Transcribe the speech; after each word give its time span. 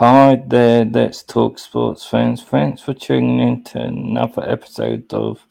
Hi 0.00 0.42
there, 0.46 0.86
let's 0.86 1.22
talk 1.22 1.58
sports 1.58 2.06
fans. 2.06 2.42
Thanks 2.42 2.80
for 2.80 2.94
tuning 2.94 3.38
in 3.38 3.64
to 3.64 3.80
another 3.82 4.48
episode 4.48 5.12
of 5.12 5.46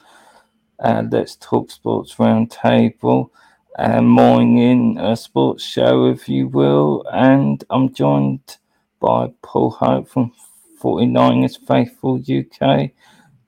uh, 0.79 1.03
Let's 1.07 1.35
Talk 1.35 1.69
Sports 1.69 2.15
Roundtable, 2.15 3.29
a 3.77 4.01
morning 4.01 4.97
a 4.97 5.15
sports 5.15 5.63
show, 5.63 6.07
if 6.07 6.27
you 6.27 6.47
will. 6.47 7.05
And 7.13 7.63
I'm 7.69 7.93
joined 7.93 8.57
by 8.99 9.31
Paul 9.43 9.69
Hope 9.69 10.09
from 10.09 10.33
49ers 10.81 11.59
Faithful 11.67 12.15
UK 12.15 12.89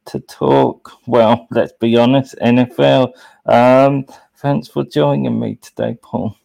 to 0.06 0.20
talk, 0.20 0.92
well, 1.08 1.48
let's 1.52 1.74
be 1.80 1.98
honest, 1.98 2.36
NFL. 2.44 3.14
Um, 3.48 4.06
thanks 4.36 4.68
for 4.68 4.84
joining 4.84 5.40
me 5.40 5.56
today, 5.56 5.98
Paul. 6.00 6.38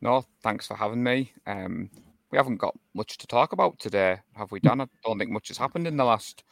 No, 0.00 0.26
thanks 0.42 0.66
for 0.66 0.74
having 0.76 1.04
me. 1.04 1.32
Um, 1.46 1.90
we 2.30 2.36
haven't 2.38 2.56
got 2.56 2.76
much 2.94 3.18
to 3.18 3.26
talk 3.26 3.52
about 3.52 3.78
today, 3.78 4.18
have 4.34 4.52
we, 4.52 4.60
Dan? 4.60 4.80
I 4.80 4.86
don't 5.04 5.18
think 5.18 5.30
much 5.30 5.48
has 5.48 5.58
happened 5.58 5.86
in 5.86 5.96
the 5.96 6.04
last 6.04 6.44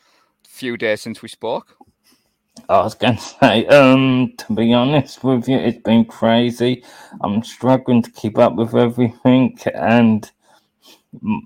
few 0.46 0.76
days 0.76 1.02
since 1.02 1.22
we 1.22 1.28
spoke. 1.28 1.76
I 2.68 2.78
was 2.78 2.94
going 2.94 3.16
to 3.16 3.22
say, 3.22 3.66
um, 3.66 4.32
to 4.38 4.52
be 4.54 4.72
honest 4.72 5.22
with 5.22 5.48
you, 5.48 5.58
it's 5.58 5.82
been 5.82 6.04
crazy. 6.04 6.82
I'm 7.20 7.42
struggling 7.42 8.02
to 8.02 8.10
keep 8.10 8.38
up 8.38 8.54
with 8.54 8.74
everything, 8.74 9.58
and 9.74 10.30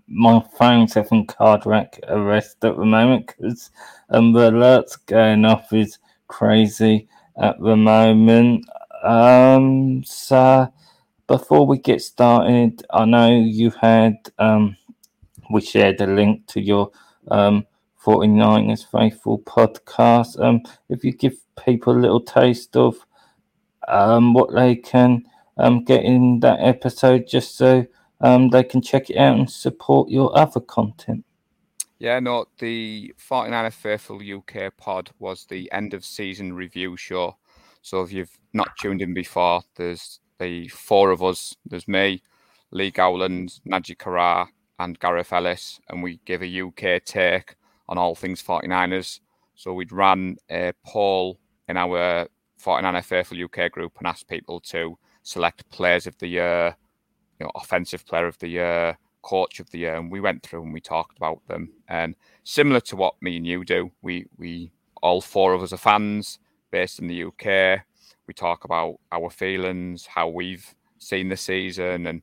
my 0.06 0.42
phone's 0.56 0.94
having 0.94 1.26
cardiac 1.26 1.98
arrest 2.08 2.64
at 2.64 2.76
the 2.76 2.84
moment 2.84 3.26
because 3.26 3.70
um, 4.10 4.32
the 4.32 4.50
alerts 4.50 4.98
going 5.06 5.44
off 5.44 5.72
is 5.72 5.98
crazy 6.28 7.08
at 7.40 7.60
the 7.60 7.76
moment. 7.76 8.64
Um, 9.02 10.02
so 10.04 10.72
before 11.30 11.64
we 11.64 11.78
get 11.78 12.02
started, 12.02 12.84
I 12.90 13.04
know 13.04 13.30
you 13.30 13.70
had 13.70 14.16
um, 14.40 14.76
we 15.48 15.60
shared 15.60 16.00
a 16.00 16.06
link 16.08 16.48
to 16.48 16.60
your 16.60 16.90
um 17.28 17.66
49ers 18.04 18.84
Faithful 18.90 19.38
podcast. 19.38 20.42
Um, 20.44 20.62
if 20.88 21.04
you 21.04 21.12
give 21.12 21.34
people 21.64 21.96
a 21.96 22.00
little 22.00 22.20
taste 22.20 22.76
of 22.76 22.96
um 23.86 24.34
what 24.34 24.52
they 24.52 24.74
can 24.74 25.22
um 25.56 25.84
get 25.84 26.02
in 26.04 26.40
that 26.40 26.58
episode, 26.58 27.28
just 27.28 27.56
so 27.56 27.86
um 28.20 28.50
they 28.50 28.64
can 28.64 28.82
check 28.82 29.08
it 29.08 29.16
out 29.16 29.38
and 29.38 29.48
support 29.48 30.10
your 30.10 30.36
other 30.36 30.60
content. 30.60 31.24
Yeah, 32.00 32.18
no, 32.18 32.46
the 32.58 33.14
49er 33.30 33.72
Faithful 33.72 34.20
UK 34.20 34.76
pod 34.76 35.10
was 35.20 35.46
the 35.46 35.70
end 35.70 35.94
of 35.94 36.04
season 36.04 36.54
review 36.54 36.96
show. 36.96 37.36
So 37.82 38.02
if 38.02 38.10
you've 38.10 38.36
not 38.52 38.76
tuned 38.80 39.00
in 39.00 39.14
before, 39.14 39.62
there's 39.76 40.18
the 40.40 40.66
four 40.68 41.10
of 41.10 41.22
us. 41.22 41.54
There's 41.64 41.86
me, 41.86 42.22
Lee 42.72 42.90
Gowland, 42.90 43.60
Najee 43.68 43.98
Kara, 43.98 44.48
and 44.80 44.98
Gareth 44.98 45.32
Ellis, 45.32 45.78
and 45.88 46.02
we 46.02 46.18
give 46.24 46.42
a 46.42 46.62
UK 46.62 47.04
take 47.04 47.54
on 47.88 47.98
all 47.98 48.14
things 48.14 48.42
49ers. 48.42 49.20
So 49.54 49.74
we'd 49.74 49.92
ran 49.92 50.36
uh, 50.50 50.54
a 50.54 50.72
poll 50.84 51.38
in 51.68 51.76
our 51.76 52.26
49er 52.60 53.04
Faithful 53.04 53.44
UK 53.44 53.70
group 53.70 53.92
and 53.98 54.06
asked 54.06 54.26
people 54.26 54.58
to 54.60 54.98
select 55.22 55.68
players 55.70 56.06
of 56.06 56.16
the 56.18 56.28
year, 56.28 56.74
you 57.38 57.44
know, 57.44 57.52
offensive 57.54 58.06
player 58.06 58.26
of 58.26 58.38
the 58.38 58.48
year, 58.48 58.96
coach 59.22 59.60
of 59.60 59.70
the 59.70 59.80
year, 59.80 59.96
and 59.96 60.10
we 60.10 60.20
went 60.20 60.42
through 60.42 60.62
and 60.62 60.72
we 60.72 60.80
talked 60.80 61.18
about 61.18 61.46
them. 61.46 61.70
And 61.88 62.16
similar 62.44 62.80
to 62.80 62.96
what 62.96 63.14
me 63.20 63.36
and 63.36 63.46
you 63.46 63.64
do, 63.64 63.90
we 64.02 64.26
we 64.38 64.72
all 65.02 65.20
four 65.20 65.52
of 65.52 65.62
us 65.62 65.72
are 65.72 65.78
fans 65.78 66.38
based 66.70 66.98
in 66.98 67.06
the 67.06 67.24
UK 67.24 67.82
we 68.30 68.34
talk 68.34 68.62
about 68.64 69.00
our 69.10 69.28
feelings, 69.28 70.06
how 70.06 70.28
we've 70.28 70.72
seen 70.98 71.28
the 71.30 71.36
season, 71.36 72.06
and 72.06 72.22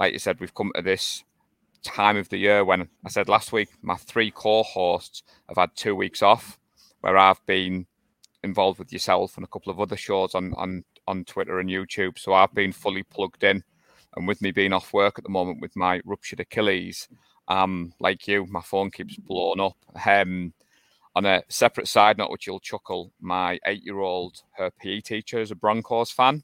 like 0.00 0.14
you 0.14 0.18
said, 0.18 0.40
we've 0.40 0.54
come 0.54 0.72
to 0.74 0.80
this 0.80 1.24
time 1.82 2.16
of 2.16 2.30
the 2.30 2.38
year 2.38 2.64
when 2.64 2.88
I 3.04 3.10
said 3.10 3.28
last 3.28 3.52
week 3.52 3.68
my 3.82 3.96
three 3.96 4.30
co-hosts 4.30 5.22
have 5.48 5.58
had 5.58 5.76
two 5.76 5.94
weeks 5.94 6.22
off, 6.22 6.58
where 7.02 7.18
I've 7.18 7.44
been 7.44 7.86
involved 8.42 8.78
with 8.78 8.94
yourself 8.94 9.36
and 9.36 9.44
a 9.44 9.48
couple 9.48 9.70
of 9.70 9.78
other 9.78 9.96
shows 9.98 10.34
on 10.34 10.54
on 10.54 10.84
on 11.06 11.24
Twitter 11.26 11.60
and 11.60 11.68
YouTube. 11.68 12.18
So 12.18 12.32
I've 12.32 12.54
been 12.54 12.72
fully 12.72 13.02
plugged 13.02 13.44
in, 13.44 13.62
and 14.16 14.26
with 14.26 14.40
me 14.40 14.52
being 14.52 14.72
off 14.72 14.94
work 14.94 15.18
at 15.18 15.24
the 15.24 15.36
moment 15.38 15.60
with 15.60 15.76
my 15.76 16.00
ruptured 16.06 16.40
Achilles, 16.40 17.08
um, 17.48 17.92
like 18.00 18.26
you, 18.26 18.46
my 18.46 18.62
phone 18.62 18.90
keeps 18.90 19.16
blowing 19.16 19.60
up. 19.60 19.76
Um, 20.06 20.54
on 21.14 21.26
a 21.26 21.42
separate 21.48 21.88
side 21.88 22.18
note, 22.18 22.30
which 22.30 22.46
you'll 22.46 22.60
chuckle, 22.60 23.12
my 23.20 23.58
eight 23.66 23.84
year 23.84 24.00
old, 24.00 24.42
her 24.52 24.70
PE 24.70 25.00
teacher 25.00 25.40
is 25.40 25.50
a 25.50 25.56
Broncos 25.56 26.10
fan. 26.10 26.42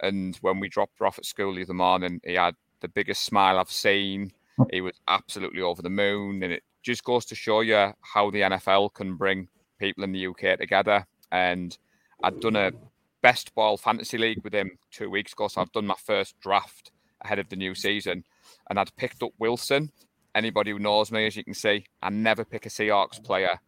And 0.00 0.36
when 0.36 0.60
we 0.60 0.68
dropped 0.68 0.98
her 0.98 1.06
off 1.06 1.18
at 1.18 1.26
school 1.26 1.54
the 1.54 1.62
other 1.62 1.74
morning, 1.74 2.20
he 2.24 2.34
had 2.34 2.54
the 2.80 2.88
biggest 2.88 3.24
smile 3.24 3.58
I've 3.58 3.70
seen. 3.70 4.32
He 4.70 4.80
was 4.80 4.94
absolutely 5.08 5.60
over 5.60 5.82
the 5.82 5.90
moon. 5.90 6.42
And 6.42 6.52
it 6.52 6.62
just 6.82 7.04
goes 7.04 7.26
to 7.26 7.34
show 7.34 7.60
you 7.60 7.92
how 8.00 8.30
the 8.30 8.40
NFL 8.40 8.94
can 8.94 9.16
bring 9.16 9.48
people 9.78 10.04
in 10.04 10.12
the 10.12 10.26
UK 10.26 10.58
together. 10.58 11.06
And 11.30 11.76
I'd 12.22 12.40
done 12.40 12.56
a 12.56 12.72
best 13.22 13.54
ball 13.54 13.76
fantasy 13.76 14.16
league 14.16 14.42
with 14.42 14.54
him 14.54 14.78
two 14.90 15.10
weeks 15.10 15.34
ago. 15.34 15.48
So 15.48 15.60
I've 15.60 15.72
done 15.72 15.86
my 15.86 15.96
first 16.02 16.40
draft 16.40 16.90
ahead 17.20 17.38
of 17.38 17.50
the 17.50 17.56
new 17.56 17.74
season. 17.74 18.24
And 18.70 18.78
I'd 18.78 18.96
picked 18.96 19.22
up 19.22 19.32
Wilson. 19.38 19.92
Anybody 20.34 20.70
who 20.70 20.78
knows 20.78 21.12
me, 21.12 21.26
as 21.26 21.36
you 21.36 21.44
can 21.44 21.54
see, 21.54 21.84
I 22.02 22.08
never 22.08 22.46
pick 22.46 22.64
a 22.64 22.70
Seahawks 22.70 23.22
player 23.22 23.60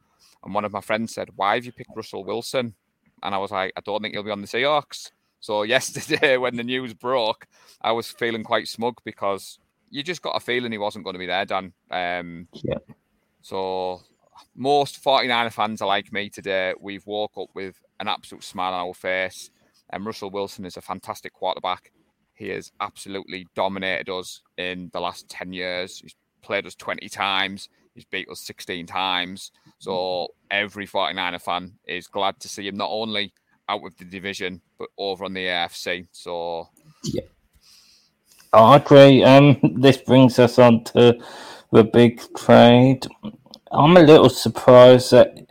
and 0.44 0.54
one 0.54 0.64
of 0.64 0.72
my 0.72 0.80
friends 0.80 1.14
said, 1.14 1.30
Why 1.36 1.54
have 1.54 1.64
you 1.64 1.72
picked 1.72 1.90
Russell 1.94 2.24
Wilson? 2.24 2.74
And 3.22 3.34
I 3.34 3.38
was 3.38 3.50
like, 3.50 3.72
I 3.76 3.80
don't 3.80 4.02
think 4.02 4.14
he'll 4.14 4.24
be 4.24 4.30
on 4.30 4.40
the 4.40 4.46
Seahawks. 4.46 5.10
So 5.40 5.62
yesterday, 5.64 6.36
when 6.36 6.56
the 6.56 6.64
news 6.64 6.94
broke, 6.94 7.46
I 7.80 7.92
was 7.92 8.10
feeling 8.10 8.44
quite 8.44 8.68
smug 8.68 8.98
because 9.04 9.58
you 9.90 10.02
just 10.02 10.22
got 10.22 10.36
a 10.36 10.40
feeling 10.40 10.72
he 10.72 10.78
wasn't 10.78 11.04
going 11.04 11.14
to 11.14 11.18
be 11.18 11.26
there, 11.26 11.44
Dan. 11.44 11.72
Um, 11.90 12.48
yeah. 12.54 12.78
So 13.42 14.00
most 14.54 15.02
49er 15.02 15.52
fans 15.52 15.82
are 15.82 15.88
like 15.88 16.12
me 16.12 16.30
today. 16.30 16.74
We've 16.80 17.06
woke 17.06 17.32
up 17.36 17.48
with 17.54 17.80
an 18.00 18.08
absolute 18.08 18.44
smile 18.44 18.72
on 18.72 18.88
our 18.88 18.94
face. 18.94 19.50
And 19.90 20.06
Russell 20.06 20.30
Wilson 20.30 20.64
is 20.64 20.76
a 20.76 20.80
fantastic 20.80 21.34
quarterback. 21.34 21.92
He 22.34 22.48
has 22.48 22.72
absolutely 22.80 23.46
dominated 23.54 24.08
us 24.08 24.42
in 24.56 24.90
the 24.92 25.00
last 25.00 25.28
10 25.28 25.52
years. 25.52 25.98
He's 25.98 26.14
played 26.40 26.66
us 26.66 26.74
20 26.74 27.08
times. 27.08 27.68
He's 27.94 28.04
beat 28.04 28.28
us 28.28 28.40
16 28.40 28.86
times. 28.86 29.52
So 29.78 30.28
every 30.50 30.86
49er 30.86 31.40
fan 31.40 31.72
is 31.86 32.06
glad 32.06 32.40
to 32.40 32.48
see 32.48 32.66
him 32.66 32.76
not 32.76 32.90
only 32.90 33.32
out 33.68 33.84
of 33.84 33.96
the 33.96 34.04
division, 34.04 34.60
but 34.78 34.88
over 34.98 35.24
on 35.24 35.34
the 35.34 35.46
AFC. 35.46 36.06
So, 36.12 36.68
yeah. 37.04 37.22
I 38.52 38.76
agree. 38.76 39.24
Um, 39.24 39.58
this 39.76 39.96
brings 39.98 40.38
us 40.38 40.58
on 40.58 40.84
to 40.84 41.18
the 41.70 41.84
big 41.84 42.20
trade. 42.36 43.06
I'm 43.70 43.96
a 43.96 44.02
little 44.02 44.28
surprised 44.28 45.10
that 45.12 45.46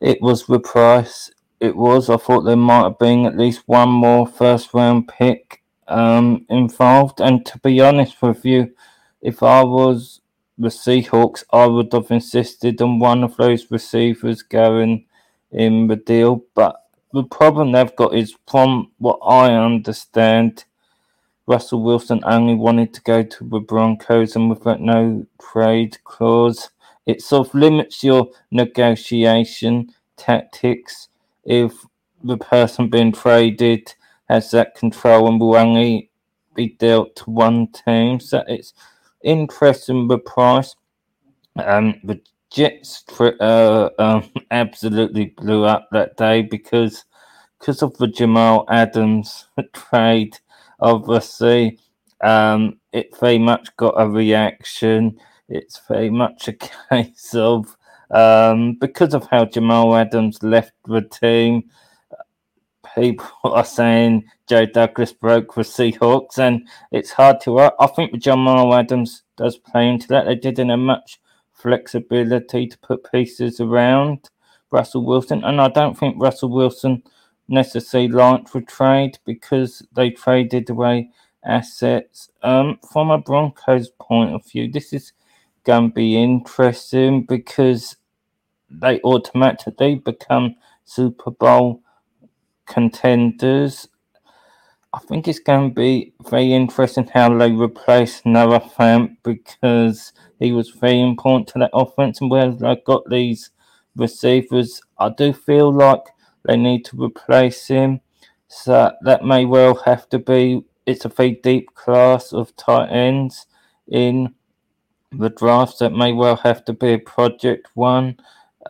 it 0.00 0.20
was 0.20 0.46
the 0.46 0.60
price 0.60 1.30
it 1.60 1.74
was. 1.74 2.10
I 2.10 2.16
thought 2.16 2.42
there 2.42 2.56
might 2.56 2.84
have 2.84 2.98
been 2.98 3.26
at 3.26 3.36
least 3.36 3.62
one 3.66 3.88
more 3.88 4.26
first 4.26 4.74
round 4.74 5.08
pick 5.08 5.62
um, 5.88 6.46
involved. 6.48 7.20
And 7.20 7.44
to 7.46 7.58
be 7.58 7.80
honest 7.80 8.20
with 8.22 8.44
you, 8.44 8.74
if 9.22 9.42
I 9.42 9.64
was 9.64 10.20
the 10.58 10.68
Seahawks, 10.68 11.44
I 11.52 11.66
would 11.66 11.92
have 11.92 12.10
insisted 12.10 12.80
on 12.80 12.98
one 12.98 13.22
of 13.22 13.36
those 13.36 13.70
receivers 13.70 14.42
going 14.42 15.04
in 15.52 15.86
the 15.86 15.96
deal. 15.96 16.44
But 16.54 16.76
the 17.12 17.24
problem 17.24 17.72
they've 17.72 17.96
got 17.96 18.14
is, 18.14 18.34
from 18.48 18.90
what 18.98 19.18
I 19.26 19.54
understand, 19.54 20.64
Russell 21.46 21.82
Wilson 21.82 22.20
only 22.24 22.54
wanted 22.54 22.92
to 22.94 23.00
go 23.02 23.22
to 23.22 23.48
the 23.48 23.60
Broncos, 23.60 24.34
and 24.34 24.50
with 24.50 24.64
that 24.64 24.80
no 24.80 25.26
trade 25.40 25.98
clause, 26.04 26.70
it 27.06 27.22
sort 27.22 27.48
of 27.48 27.54
limits 27.54 28.02
your 28.02 28.28
negotiation 28.50 29.94
tactics 30.16 31.08
if 31.44 31.84
the 32.24 32.36
person 32.36 32.88
being 32.88 33.12
traded 33.12 33.94
has 34.28 34.50
that 34.50 34.74
control 34.74 35.28
and 35.28 35.40
will 35.40 35.54
only 35.54 36.10
be 36.54 36.70
dealt 36.70 37.14
to 37.14 37.30
one 37.30 37.68
team. 37.68 38.18
So 38.18 38.42
it's 38.48 38.72
interesting 39.22 40.08
the 40.08 40.18
price. 40.18 40.74
Um, 41.56 42.00
the 42.04 42.20
Jets 42.50 43.04
uh, 43.20 43.90
um, 43.98 44.30
absolutely 44.50 45.26
blew 45.36 45.64
up 45.64 45.88
that 45.92 46.16
day 46.16 46.42
because 46.42 47.04
because 47.58 47.82
of 47.82 47.96
the 47.96 48.06
Jamal 48.06 48.64
Adams 48.68 49.48
trade. 49.72 50.38
Obviously, 50.80 51.78
um, 52.20 52.78
it 52.92 53.16
very 53.18 53.38
much 53.38 53.74
got 53.76 53.94
a 53.96 54.08
reaction. 54.08 55.18
It's 55.48 55.80
very 55.88 56.10
much 56.10 56.48
a 56.48 56.52
case 56.90 57.34
of 57.34 57.76
um, 58.10 58.74
because 58.80 59.14
of 59.14 59.26
how 59.30 59.46
Jamal 59.46 59.96
Adams 59.96 60.42
left 60.42 60.72
the 60.86 61.02
team 61.02 61.64
people 62.96 63.28
are 63.44 63.64
saying 63.64 64.24
Joe 64.48 64.66
Douglas 64.66 65.12
broke 65.12 65.52
for 65.52 65.62
Seahawks, 65.62 66.38
and 66.38 66.66
it's 66.90 67.10
hard 67.10 67.40
to. 67.42 67.58
I 67.60 67.86
think 67.94 68.18
Jamal 68.18 68.74
Adams 68.74 69.22
does 69.36 69.56
play 69.56 69.88
into 69.88 70.08
that. 70.08 70.24
They 70.24 70.34
didn't 70.34 70.70
have 70.70 70.78
much 70.78 71.20
flexibility 71.52 72.66
to 72.66 72.78
put 72.78 73.10
pieces 73.10 73.60
around 73.60 74.30
Russell 74.70 75.04
Wilson, 75.04 75.44
and 75.44 75.60
I 75.60 75.68
don't 75.68 75.96
think 75.96 76.16
Russell 76.18 76.50
Wilson 76.50 77.02
necessarily 77.48 78.08
liked 78.08 78.48
for 78.48 78.60
trade 78.60 79.18
because 79.24 79.82
they 79.94 80.10
traded 80.10 80.68
away 80.70 81.10
assets. 81.44 82.30
Um, 82.42 82.78
from 82.92 83.10
a 83.10 83.18
Broncos 83.18 83.90
point 84.00 84.34
of 84.34 84.44
view, 84.44 84.70
this 84.70 84.92
is 84.92 85.12
going 85.64 85.90
to 85.90 85.94
be 85.94 86.20
interesting 86.20 87.24
because 87.24 87.96
they 88.68 89.00
automatically 89.02 89.94
become 89.96 90.56
Super 90.84 91.30
Bowl 91.30 91.82
contenders. 92.66 93.88
I 94.92 94.98
think 95.00 95.28
it's 95.28 95.38
going 95.38 95.70
to 95.70 95.74
be 95.74 96.14
very 96.28 96.52
interesting 96.52 97.08
how 97.12 97.36
they 97.36 97.52
replace 97.52 98.22
Noah 98.24 98.60
Fant 98.60 99.16
because 99.22 100.12
he 100.38 100.52
was 100.52 100.70
very 100.70 101.00
important 101.00 101.48
to 101.48 101.58
that 101.58 101.70
offense 101.74 102.20
and 102.20 102.30
where 102.30 102.50
they 102.50 102.76
got 102.86 103.08
these 103.10 103.50
receivers. 103.94 104.80
I 104.98 105.10
do 105.10 105.32
feel 105.32 105.72
like 105.72 106.02
they 106.44 106.56
need 106.56 106.84
to 106.86 107.02
replace 107.02 107.66
him. 107.66 108.00
So 108.48 108.92
that 109.02 109.24
may 109.24 109.44
well 109.44 109.74
have 109.84 110.08
to 110.10 110.18
be 110.18 110.64
it's 110.86 111.04
a 111.04 111.08
very 111.08 111.32
deep 111.42 111.74
class 111.74 112.32
of 112.32 112.54
tight 112.56 112.88
ends 112.88 113.46
in 113.88 114.34
the 115.10 115.28
draft. 115.28 115.80
That 115.80 115.92
may 115.92 116.12
well 116.12 116.36
have 116.36 116.64
to 116.66 116.72
be 116.72 116.94
a 116.94 116.98
project 116.98 117.68
one. 117.74 118.18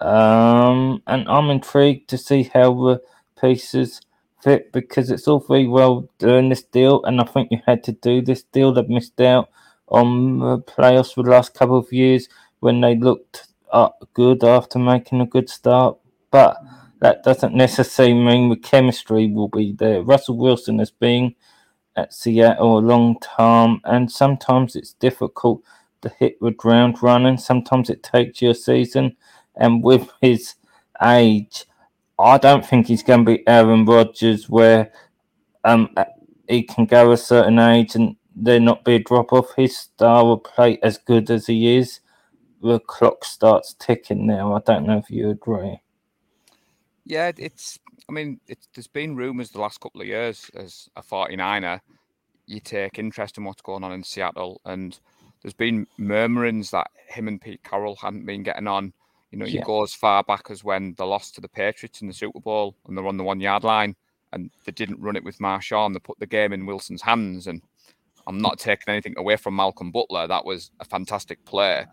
Um, 0.01 1.03
and 1.07 1.29
I'm 1.29 1.51
intrigued 1.51 2.09
to 2.11 2.19
see 2.19 2.45
how 2.45 2.75
the 2.75 3.03
pieces 3.41 4.01
fit 4.43 4.73
because 4.73 5.11
it's 5.11 5.27
all 5.29 5.41
very 5.41 5.67
well 5.67 6.09
doing 6.19 6.49
this 6.49 6.63
deal, 6.63 7.05
and 7.05 7.21
I 7.21 7.25
think 7.25 7.51
you 7.51 7.61
had 7.67 7.83
to 7.85 7.93
do 7.93 8.23
this 8.23 8.43
deal. 8.43 8.73
They've 8.73 8.89
missed 8.89 9.21
out 9.21 9.51
on 9.89 10.39
the 10.41 10.59
playoffs 10.59 11.15
for 11.15 11.23
the 11.23 11.31
last 11.31 11.55
couple 11.55 11.79
of 11.79 11.93
years 11.93 12.29
when 12.61 12.81
they 12.81 12.97
looked 12.97 13.49
up 13.73 14.09
good 14.15 14.43
after 14.45 14.79
making 14.79 15.21
a 15.21 15.27
good 15.27 15.49
start, 15.49 15.99
but 16.31 16.57
that 17.01 17.23
doesn't 17.23 17.55
necessarily 17.55 18.15
mean 18.15 18.49
the 18.49 18.57
chemistry 18.57 19.27
will 19.27 19.49
be 19.49 19.73
there. 19.73 20.03
Russell 20.03 20.39
Wilson 20.39 20.79
has 20.79 20.91
been 20.91 21.35
at 21.97 22.13
Seattle 22.13 22.79
a 22.79 22.81
long 22.81 23.19
time, 23.21 23.81
and 23.85 24.11
sometimes 24.11 24.77
it's 24.77 24.93
difficult 24.95 25.63
to 26.03 26.09
hit 26.19 26.39
the 26.41 26.51
ground 26.51 27.03
running. 27.03 27.39
Sometimes 27.39 27.91
it 27.91 28.03
takes 28.03 28.43
you 28.43 28.51
a 28.51 28.55
season, 28.55 29.17
and 29.55 29.83
with 29.83 30.11
his 30.21 30.55
age, 31.03 31.65
I 32.19 32.39
don't 32.39 32.65
think 32.65 32.87
he's 32.87 33.03
going 33.03 33.25
to 33.25 33.37
be 33.37 33.47
Aaron 33.47 33.85
Rodgers, 33.85 34.49
where 34.49 34.93
um 35.65 35.95
he 36.49 36.63
can 36.63 36.87
go 36.87 37.13
a 37.13 37.17
certain 37.17 37.59
age 37.59 37.95
and 37.95 38.17
there 38.35 38.61
not 38.61 38.85
be 38.85 38.97
a 38.97 38.99
drop 38.99 39.33
off. 39.33 39.55
His 39.57 39.77
style 39.77 40.33
of 40.33 40.45
play, 40.45 40.79
as 40.83 40.99
good 40.99 41.31
as 41.31 41.47
he 41.47 41.77
is, 41.77 42.01
the 42.63 42.79
clock 42.81 43.25
starts 43.25 43.75
ticking 43.75 44.27
now. 44.27 44.55
I 44.55 44.61
don't 44.61 44.87
know 44.87 44.99
if 44.99 45.11
you 45.11 45.31
agree. 45.31 45.81
Yeah, 47.05 47.33
it's. 47.37 47.79
I 48.09 48.13
mean, 48.13 48.41
it's, 48.47 48.69
there's 48.75 48.87
been 48.87 49.17
rumours 49.17 49.51
the 49.51 49.61
last 49.61 49.81
couple 49.81 50.01
of 50.01 50.07
years 50.07 50.49
as 50.55 50.89
a 50.95 51.03
49er, 51.03 51.81
you 52.47 52.61
take 52.61 53.01
interest 53.01 53.37
in 53.37 53.45
what's 53.45 53.63
going 53.63 53.83
on 53.83 53.93
in 53.93 54.05
Seattle, 54.05 54.61
and 54.65 54.99
there's 55.43 55.55
been 55.55 55.87
murmurings 55.99 56.71
that 56.71 56.87
him 57.09 57.27
and 57.29 57.41
Pete 57.41 57.63
Carroll 57.65 57.97
hadn't 57.97 58.25
been 58.25 58.43
getting 58.43 58.69
on. 58.69 58.93
You 59.37 59.41
know, 59.41 59.47
you 59.47 59.61
go 59.61 59.83
as 59.83 59.93
far 59.93 60.25
back 60.25 60.47
as 60.49 60.65
when 60.65 60.95
they 60.97 61.05
lost 61.05 61.35
to 61.35 61.43
the 61.43 61.49
Patriots 61.49 62.01
in 62.01 62.09
the 62.09 62.15
Super 62.15 62.41
Bowl 62.41 62.75
and 62.87 62.97
they're 62.97 63.07
on 63.07 63.19
the 63.19 63.23
one 63.23 63.39
yard 63.39 63.65
line 63.65 63.95
and 64.33 64.51
they 64.65 64.73
didn't 64.73 64.99
run 64.99 65.15
it 65.15 65.25
with 65.25 65.41
Marshawn. 65.41 65.93
They 65.93 65.99
put 65.99 66.19
the 66.19 66.27
game 66.27 66.55
in 66.55 66.65
Wilson's 66.65 67.03
hands. 67.03 67.47
And 67.47 67.61
I'm 68.27 68.41
not 68.41 68.59
taking 68.59 68.89
anything 68.89 69.13
away 69.19 69.37
from 69.37 69.55
Malcolm 69.55 69.93
Butler. 69.93 70.27
That 70.27 70.47
was 70.47 70.71
a 70.81 70.87
fantastic 70.87 71.45
play. 71.45 71.85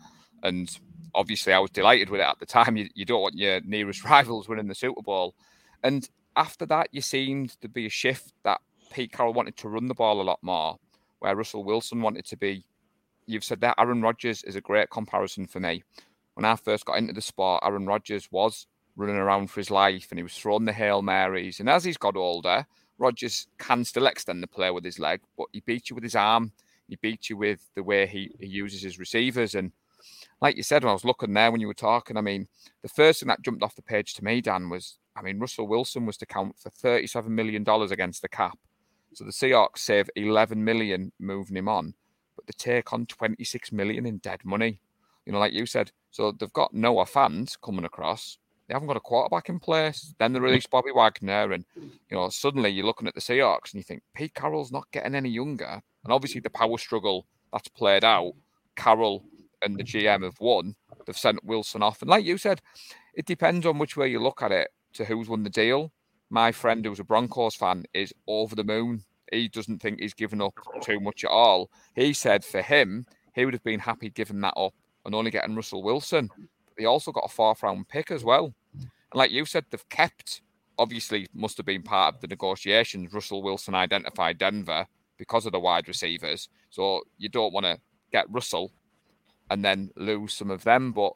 And 0.42 0.70
obviously, 1.14 1.52
I 1.52 1.60
was 1.60 1.70
delighted 1.72 2.10
with 2.10 2.22
it 2.22 2.28
at 2.28 2.40
the 2.40 2.46
time. 2.46 2.78
You, 2.78 2.88
you 2.96 3.04
don't 3.04 3.22
want 3.22 3.36
your 3.36 3.60
nearest 3.66 4.06
rivals 4.10 4.48
winning 4.48 4.70
the 4.70 4.76
Super 4.76 5.02
Bowl. 5.02 5.36
And 5.84 6.10
after 6.38 6.66
that, 6.68 6.88
you 6.94 7.02
seemed 7.02 7.60
to 7.60 7.68
be 7.68 7.88
a 7.88 7.90
shift 7.90 8.32
that 8.44 8.62
Pete 8.94 9.12
Carroll 9.12 9.34
wanted 9.34 9.58
to 9.58 9.68
run 9.68 9.90
the 9.90 9.94
ball 9.94 10.22
a 10.22 10.24
lot 10.24 10.40
more, 10.42 10.80
where 11.20 11.36
Russell 11.36 11.66
Wilson 11.66 12.02
wanted 12.02 12.24
to 12.28 12.38
be. 12.38 12.64
You've 13.26 13.44
said 13.44 13.60
that 13.62 13.76
Aaron 13.78 14.02
Rodgers 14.02 14.44
is 14.44 14.56
a 14.56 14.62
great 14.62 14.90
comparison 14.90 15.46
for 15.46 15.60
me. 15.60 15.84
When 16.36 16.46
I 16.46 16.56
first 16.56 16.86
got 16.86 16.98
into 16.98 17.14
the 17.14 17.22
sport, 17.22 17.64
Aaron 17.64 17.86
Rodgers 17.86 18.32
was 18.32 18.68
running 18.96 19.16
around 19.16 19.48
for 19.48 19.60
his 19.60 19.72
life 19.72 20.08
and 20.10 20.20
he 20.20 20.24
was 20.24 20.38
throwing 20.38 20.66
the 20.66 20.74
Hail 20.74 21.02
Marys. 21.02 21.60
And 21.60 21.70
as 21.70 21.84
he's 21.84 21.98
got 21.98 22.16
older, 22.16 22.66
Rodgers 22.98 23.48
can 23.58 23.84
still 23.86 24.08
extend 24.08 24.42
the 24.44 24.48
play 24.48 24.72
with 24.72 24.84
his 24.84 25.00
leg, 25.00 25.22
but 25.38 25.48
he 25.52 25.62
beats 25.62 25.90
you 25.90 25.96
with 25.96 26.04
his 26.04 26.16
arm. 26.16 26.52
He 26.88 26.96
beats 26.98 27.30
you 27.30 27.38
with 27.38 27.70
the 27.76 27.84
way 27.84 28.06
he, 28.08 28.36
he 28.40 28.48
uses 28.48 28.82
his 28.82 29.00
receivers. 29.00 29.56
And 29.56 29.72
like 30.42 30.58
you 30.58 30.64
said, 30.64 30.84
when 30.84 30.92
I 30.92 30.94
was 30.94 31.06
looking 31.06 31.34
there 31.34 31.52
when 31.52 31.62
you 31.62 31.68
were 31.68 31.74
talking, 31.74 32.18
I 32.18 32.22
mean, 32.22 32.48
the 32.82 32.90
first 32.90 33.20
thing 33.20 33.28
that 33.28 33.42
jumped 33.42 33.64
off 33.64 33.76
the 33.76 33.82
page 33.82 34.14
to 34.16 34.24
me, 34.24 34.42
Dan, 34.42 34.70
was 34.70 35.00
I 35.16 35.22
mean, 35.22 35.40
Russell 35.40 35.68
Wilson 35.68 36.06
was 36.06 36.18
to 36.18 36.26
count 36.26 36.58
for 36.58 36.70
$37 36.70 37.28
million 37.28 37.64
against 37.68 38.22
the 38.22 38.30
cap. 38.30 38.58
So 39.14 39.24
the 39.24 39.32
Seahawks 39.32 39.80
save 39.80 40.10
11 40.16 40.64
million 40.64 41.12
moving 41.20 41.58
him 41.58 41.70
on, 41.70 41.94
but 42.36 42.48
they 42.48 42.54
take 42.58 42.92
on 42.92 43.06
26 43.06 43.72
million 43.72 44.06
in 44.06 44.18
dead 44.18 44.42
money. 44.44 44.80
You 45.26 45.34
know, 45.34 45.40
like 45.40 45.54
you 45.54 45.66
said, 45.66 45.92
so 46.12 46.32
they've 46.32 46.54
got 46.54 46.74
Noah 46.74 47.06
Fant 47.06 47.56
coming 47.62 47.86
across. 47.86 48.38
They 48.68 48.74
haven't 48.74 48.88
got 48.88 48.98
a 48.98 49.02
quarterback 49.02 49.50
in 49.50 49.60
place. 49.60 50.14
Then 50.20 50.34
they 50.34 50.40
release 50.40 50.66
Bobby 50.66 50.92
Wagner, 50.96 51.52
and 51.52 51.66
you 51.76 51.92
know, 52.18 52.30
suddenly 52.30 52.70
you're 52.70 52.86
looking 52.86 53.08
at 53.08 53.16
the 53.16 53.22
Seahawks 53.22 53.74
and 53.74 53.80
you 53.80 53.84
think 53.84 54.04
Pete 54.16 54.34
Carroll's 54.34 54.72
not 54.72 54.92
getting 54.92 55.16
any 55.16 55.30
younger. 55.30 55.82
And 56.04 56.14
obviously 56.14 56.42
the 56.42 56.50
power 56.50 56.78
struggle 56.78 57.26
that's 57.52 57.68
played 57.68 58.04
out. 58.04 58.34
Carroll 58.76 59.24
and 59.62 59.78
the 59.78 59.84
GM 59.84 60.24
have 60.24 60.40
won. 60.40 60.76
They've 61.06 61.18
sent 61.18 61.44
Wilson 61.44 61.84
off, 61.84 62.02
and 62.02 62.10
like 62.10 62.26
you 62.26 62.38
said, 62.38 62.62
it 63.14 63.26
depends 63.26 63.66
on 63.66 63.78
which 63.78 63.98
way 63.98 64.10
you 64.10 64.20
look 64.20 64.42
at 64.42 64.52
it 64.52 64.70
to 64.94 65.06
who's 65.06 65.30
won 65.30 65.44
the 65.44 65.50
deal 65.50 65.92
my 66.34 66.52
friend 66.52 66.84
who's 66.84 67.00
a 67.00 67.04
Broncos 67.04 67.54
fan 67.54 67.86
is 67.94 68.12
over 68.28 68.56
the 68.56 68.64
moon. 68.64 69.04
He 69.32 69.48
doesn't 69.48 69.84
think 69.84 70.00
he's 70.00 70.16
given 70.16 70.42
up 70.42 70.58
too 70.82 71.00
much 71.00 71.24
at 71.24 71.30
all. 71.30 71.70
He 71.96 72.12
said 72.12 72.44
for 72.44 72.64
him, 72.64 73.06
he 73.36 73.46
would 73.46 73.54
have 73.54 73.64
been 73.64 73.80
happy 73.80 74.10
giving 74.10 74.42
that 74.42 74.56
up 74.58 74.74
and 75.06 75.16
only 75.16 75.32
getting 75.32 75.56
Russell 75.56 75.84
Wilson. 75.84 76.30
They 76.78 76.86
also 76.86 77.12
got 77.12 77.26
a 77.26 77.30
fourth 77.30 77.64
round 77.64 77.88
pick 77.88 78.12
as 78.12 78.24
well. 78.24 78.54
And 78.74 78.90
like 79.14 79.32
you 79.32 79.46
said, 79.46 79.66
they've 79.70 79.90
kept, 79.90 80.42
obviously, 80.78 81.28
must 81.34 81.58
have 81.58 81.66
been 81.66 81.84
part 81.84 82.16
of 82.16 82.22
the 82.22 82.28
negotiations. 82.28 83.14
Russell 83.14 83.44
Wilson 83.44 83.76
identified 83.76 84.38
Denver 84.38 84.88
because 85.18 85.46
of 85.46 85.52
the 85.52 85.60
wide 85.60 85.88
receivers. 85.88 86.50
So 86.70 87.02
you 87.18 87.30
don't 87.30 87.54
want 87.54 87.66
to 87.66 87.80
get 88.12 88.30
Russell 88.30 88.72
and 89.50 89.64
then 89.64 89.92
lose 89.96 90.34
some 90.34 90.50
of 90.50 90.64
them. 90.64 90.92
But 90.92 91.14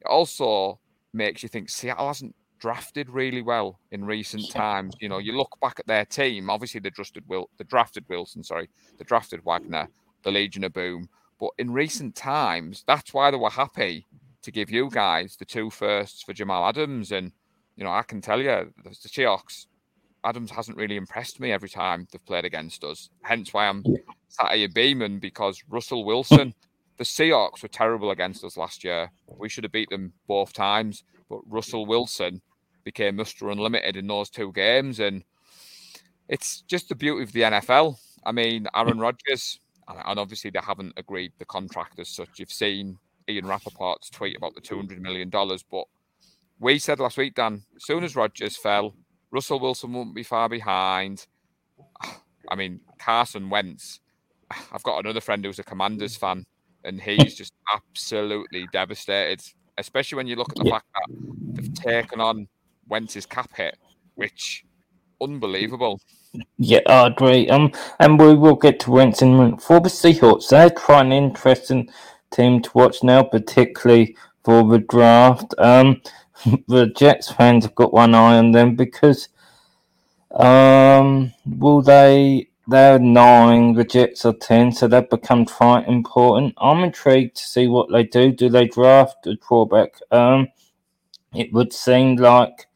it 0.00 0.06
also 0.06 0.80
makes 1.12 1.42
you 1.42 1.48
think 1.48 1.70
Seattle 1.70 2.08
hasn't 2.08 2.34
drafted 2.58 3.08
really 3.10 3.42
well 3.42 3.78
in 3.90 4.04
recent 4.04 4.50
times. 4.50 4.96
You 5.00 5.08
know, 5.08 5.18
you 5.18 5.36
look 5.36 5.56
back 5.60 5.78
at 5.78 5.86
their 5.86 6.04
team. 6.04 6.50
Obviously, 6.50 6.80
they 6.80 6.90
drafted 6.90 7.24
Will, 7.28 7.48
they 7.58 7.64
drafted 7.64 8.04
Wilson. 8.08 8.42
Sorry, 8.42 8.68
they 8.98 9.04
drafted 9.04 9.44
Wagner, 9.44 9.88
the 10.22 10.30
Legion 10.30 10.64
of 10.64 10.72
Boom. 10.72 11.08
But 11.38 11.50
in 11.58 11.72
recent 11.72 12.14
times, 12.14 12.84
that's 12.86 13.12
why 13.12 13.30
they 13.30 13.36
were 13.36 13.50
happy 13.50 14.06
to 14.42 14.50
give 14.50 14.70
you 14.70 14.88
guys 14.90 15.36
the 15.36 15.44
two 15.44 15.70
firsts 15.70 16.22
for 16.22 16.32
Jamal 16.32 16.66
Adams. 16.66 17.12
And 17.12 17.32
you 17.76 17.84
know, 17.84 17.90
I 17.90 18.02
can 18.02 18.20
tell 18.20 18.40
you, 18.40 18.72
the 18.82 18.90
Seahawks, 18.90 19.66
Adams 20.24 20.50
hasn't 20.50 20.76
really 20.76 20.96
impressed 20.96 21.40
me 21.40 21.52
every 21.52 21.68
time 21.68 22.08
they've 22.10 22.24
played 22.24 22.44
against 22.44 22.82
us. 22.84 23.10
Hence 23.22 23.52
why 23.52 23.68
I'm 23.68 23.84
sat 24.28 24.52
here 24.52 24.68
beaming 24.68 25.18
because 25.18 25.62
Russell 25.68 26.04
Wilson. 26.04 26.54
The 26.98 27.04
Seahawks 27.04 27.62
were 27.62 27.68
terrible 27.68 28.10
against 28.10 28.42
us 28.42 28.56
last 28.56 28.82
year. 28.82 29.10
We 29.26 29.50
should 29.50 29.64
have 29.64 29.72
beat 29.72 29.90
them 29.90 30.14
both 30.26 30.54
times, 30.54 31.04
but 31.28 31.40
Russell 31.46 31.84
Wilson 31.84 32.40
became 32.84 33.18
Mr. 33.18 33.52
Unlimited 33.52 33.96
in 33.96 34.06
those 34.06 34.30
two 34.30 34.50
games. 34.52 34.98
And 34.98 35.22
it's 36.28 36.62
just 36.62 36.88
the 36.88 36.94
beauty 36.94 37.22
of 37.22 37.32
the 37.32 37.42
NFL. 37.42 37.96
I 38.24 38.32
mean, 38.32 38.66
Aaron 38.74 38.98
Rodgers, 38.98 39.60
and 39.88 40.18
obviously 40.18 40.50
they 40.50 40.60
haven't 40.62 40.94
agreed 40.96 41.32
the 41.38 41.44
contract 41.44 41.98
as 41.98 42.08
such. 42.08 42.38
You've 42.38 42.50
seen 42.50 42.98
Ian 43.28 43.46
Rapoport's 43.46 44.10
tweet 44.10 44.36
about 44.36 44.54
the 44.54 44.60
$200 44.60 44.90
mm. 44.90 45.00
million. 45.00 45.30
But 45.30 45.84
we 46.58 46.78
said 46.78 47.00
last 47.00 47.16
week, 47.16 47.34
Dan, 47.34 47.62
as 47.76 47.84
soon 47.84 48.04
as 48.04 48.16
Rodgers 48.16 48.56
fell, 48.56 48.94
Russell 49.30 49.60
Wilson 49.60 49.92
won't 49.92 50.14
be 50.14 50.22
far 50.22 50.48
behind. 50.48 51.26
I 52.48 52.54
mean, 52.54 52.80
Carson 52.98 53.50
Wentz. 53.50 54.00
I've 54.72 54.82
got 54.82 55.00
another 55.00 55.20
friend 55.20 55.44
who's 55.44 55.58
a 55.58 55.64
Commanders 55.64 56.16
mm. 56.16 56.20
fan, 56.20 56.46
and 56.84 57.00
he's 57.02 57.34
just 57.34 57.52
absolutely 57.74 58.66
devastated, 58.72 59.42
especially 59.78 60.16
when 60.16 60.26
you 60.26 60.36
look 60.36 60.50
at 60.50 60.64
the 60.64 60.70
fact 60.70 60.86
that 60.94 61.16
they've 61.52 61.74
taken 61.74 62.20
on 62.20 62.48
Wentz's 62.88 63.26
cap 63.26 63.50
hit, 63.56 63.76
which 64.14 64.64
unbelievable. 65.20 66.00
Yeah, 66.58 66.80
I 66.86 67.06
agree. 67.08 67.48
Um, 67.48 67.72
and 67.98 68.18
we 68.18 68.34
will 68.34 68.56
get 68.56 68.80
to 68.80 68.90
Wentz 68.90 69.22
in 69.22 69.56
for 69.58 69.80
the 69.80 69.88
Seahawks. 69.88 70.48
They're 70.48 70.70
quite 70.70 71.06
an 71.06 71.12
interesting 71.12 71.88
team 72.30 72.60
to 72.62 72.70
watch 72.74 73.02
now, 73.02 73.22
particularly 73.22 74.16
for 74.44 74.68
the 74.68 74.78
draft. 74.78 75.54
Um, 75.58 76.02
the 76.68 76.92
Jets 76.96 77.30
fans 77.32 77.64
have 77.64 77.74
got 77.74 77.92
one 77.92 78.14
eye 78.14 78.38
on 78.38 78.52
them 78.52 78.76
because 78.76 79.28
um, 80.32 81.32
will 81.46 81.82
they? 81.82 82.48
They're 82.68 82.98
nine, 82.98 83.74
the 83.74 83.84
Jets 83.84 84.24
are 84.24 84.32
ten, 84.32 84.72
so 84.72 84.88
they've 84.88 85.08
become 85.08 85.44
quite 85.44 85.86
important. 85.86 86.54
I'm 86.58 86.82
intrigued 86.82 87.36
to 87.36 87.44
see 87.44 87.68
what 87.68 87.92
they 87.92 88.02
do. 88.02 88.32
Do 88.32 88.48
they 88.48 88.66
draft 88.66 89.24
a 89.28 89.36
quarterback? 89.36 90.00
Um, 90.10 90.48
it 91.32 91.52
would 91.52 91.72
seem 91.72 92.16
like 92.16 92.66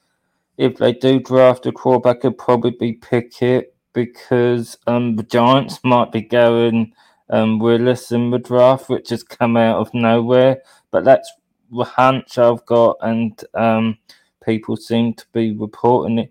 if 0.60 0.76
they 0.76 0.92
do 0.92 1.18
draft 1.18 1.64
a 1.64 1.72
quarterback, 1.72 2.18
it'll 2.18 2.32
probably 2.32 2.72
be 2.72 2.92
Pickett 2.92 3.74
because 3.94 4.76
um, 4.86 5.16
the 5.16 5.22
Giants 5.22 5.80
might 5.82 6.12
be 6.12 6.20
going 6.20 6.92
um, 7.30 7.58
Willis 7.58 8.12
in 8.12 8.30
the 8.30 8.38
draft, 8.38 8.90
which 8.90 9.08
has 9.08 9.22
come 9.22 9.56
out 9.56 9.78
of 9.78 9.94
nowhere. 9.94 10.58
But 10.90 11.04
that's 11.04 11.32
the 11.72 11.84
hunch 11.84 12.36
I've 12.36 12.66
got, 12.66 12.98
and 13.00 13.42
um, 13.54 13.96
people 14.44 14.76
seem 14.76 15.14
to 15.14 15.24
be 15.32 15.52
reporting 15.52 16.18
it. 16.18 16.30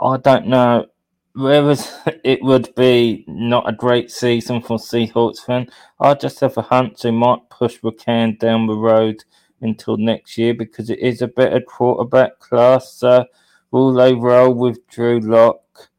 I 0.00 0.16
don't 0.16 0.46
know. 0.46 0.86
Whereas 1.34 1.92
it 2.24 2.42
would 2.42 2.74
be 2.76 3.26
not 3.28 3.68
a 3.68 3.74
great 3.74 4.10
season 4.10 4.62
for 4.62 4.78
Seahawks 4.78 5.44
fan, 5.44 5.68
I 6.00 6.14
just 6.14 6.40
have 6.40 6.56
a 6.56 6.62
hunch 6.62 7.02
they 7.02 7.10
might 7.10 7.50
push 7.50 7.78
can 7.98 8.38
down 8.40 8.68
the 8.68 8.78
road 8.78 9.22
until 9.60 9.98
next 9.98 10.38
year 10.38 10.54
because 10.54 10.88
it 10.88 11.00
is 11.00 11.20
a 11.20 11.28
better 11.28 11.60
quarterback 11.60 12.38
class. 12.38 13.02
Uh, 13.02 13.24
they 13.72 14.14
roll 14.14 14.54
with 14.54 14.86
Drew 14.88 15.20
Lock 15.20 15.90